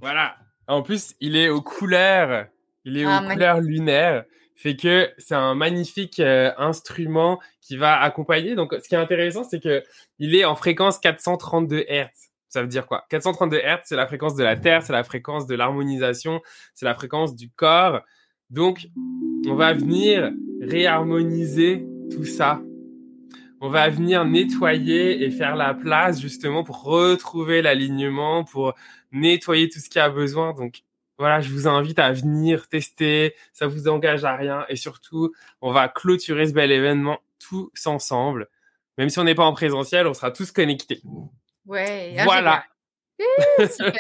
Voilà. 0.01 0.35
En 0.67 0.81
plus, 0.81 1.15
il 1.21 1.37
est 1.37 1.47
aux 1.47 1.61
couleurs, 1.61 2.47
il 2.83 2.97
est 2.97 3.05
aux 3.05 3.09
ah, 3.09 3.25
couleurs 3.31 3.61
lunaires 3.61 4.25
fait 4.57 4.75
que 4.75 5.09
c'est 5.19 5.35
un 5.35 5.53
magnifique 5.53 6.19
euh, 6.19 6.51
instrument 6.57 7.39
qui 7.61 7.77
va 7.77 8.01
accompagner. 8.01 8.55
Donc, 8.55 8.73
ce 8.73 8.89
qui 8.89 8.95
est 8.95 8.97
intéressant, 8.97 9.43
c'est 9.43 9.61
que 9.61 9.83
il 10.17 10.35
est 10.35 10.45
en 10.45 10.55
fréquence 10.55 10.97
432 10.97 11.85
Hz. 11.87 12.09
Ça 12.49 12.61
veut 12.61 12.67
dire 12.67 12.87
quoi? 12.87 13.05
432 13.09 13.57
Hz, 13.57 13.81
c'est 13.85 13.95
la 13.95 14.07
fréquence 14.07 14.35
de 14.35 14.43
la 14.43 14.55
Terre, 14.55 14.81
c'est 14.81 14.93
la 14.93 15.03
fréquence 15.03 15.45
de 15.45 15.53
l'harmonisation, 15.53 16.41
c'est 16.73 16.85
la 16.85 16.95
fréquence 16.95 17.35
du 17.35 17.51
corps. 17.51 18.01
Donc, 18.49 18.87
on 19.45 19.53
va 19.53 19.73
venir 19.73 20.31
réharmoniser 20.59 21.85
tout 22.11 22.25
ça. 22.25 22.61
On 23.61 23.69
va 23.69 23.89
venir 23.89 24.25
nettoyer 24.25 25.23
et 25.23 25.29
faire 25.29 25.55
la 25.55 25.75
place 25.75 26.19
justement 26.19 26.63
pour 26.63 26.83
retrouver 26.83 27.61
l'alignement, 27.61 28.43
pour 28.43 28.73
nettoyer 29.11 29.69
tout 29.69 29.79
ce 29.79 29.89
qui 29.89 29.99
a 29.99 30.09
besoin. 30.09 30.53
Donc, 30.53 30.83
voilà, 31.17 31.41
je 31.41 31.49
vous 31.49 31.67
invite 31.67 31.99
à 31.99 32.11
venir 32.11 32.67
tester, 32.67 33.35
ça 33.53 33.67
vous 33.67 33.87
engage 33.87 34.23
à 34.23 34.35
rien 34.35 34.65
et 34.69 34.75
surtout, 34.75 35.33
on 35.61 35.71
va 35.71 35.87
clôturer 35.87 36.47
ce 36.47 36.53
bel 36.53 36.71
événement 36.71 37.19
tous 37.39 37.71
ensemble. 37.85 38.49
Même 38.97 39.09
si 39.09 39.19
on 39.19 39.23
n'est 39.23 39.35
pas 39.35 39.45
en 39.45 39.53
présentiel, 39.53 40.07
on 40.07 40.13
sera 40.13 40.31
tous 40.31 40.51
connectés. 40.51 41.01
Ouais. 41.65 42.15
Ah, 42.17 42.23
voilà. 42.23 42.63
super. 43.59 43.93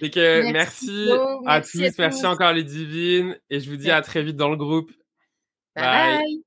que 0.12 0.52
merci, 0.52 1.10
à 1.46 1.60
tous, 1.60 1.98
merci, 1.98 2.26
encore 2.26 2.52
les 2.52 2.64
divines 2.64 3.38
et 3.50 3.60
je 3.60 3.70
vous 3.70 3.76
dis 3.76 3.90
à 3.90 4.02
très 4.02 4.22
vite 4.22 4.36
dans 4.36 4.50
le 4.50 4.56
groupe. 4.56 4.90
bye. 5.76 6.18
bye. 6.18 6.44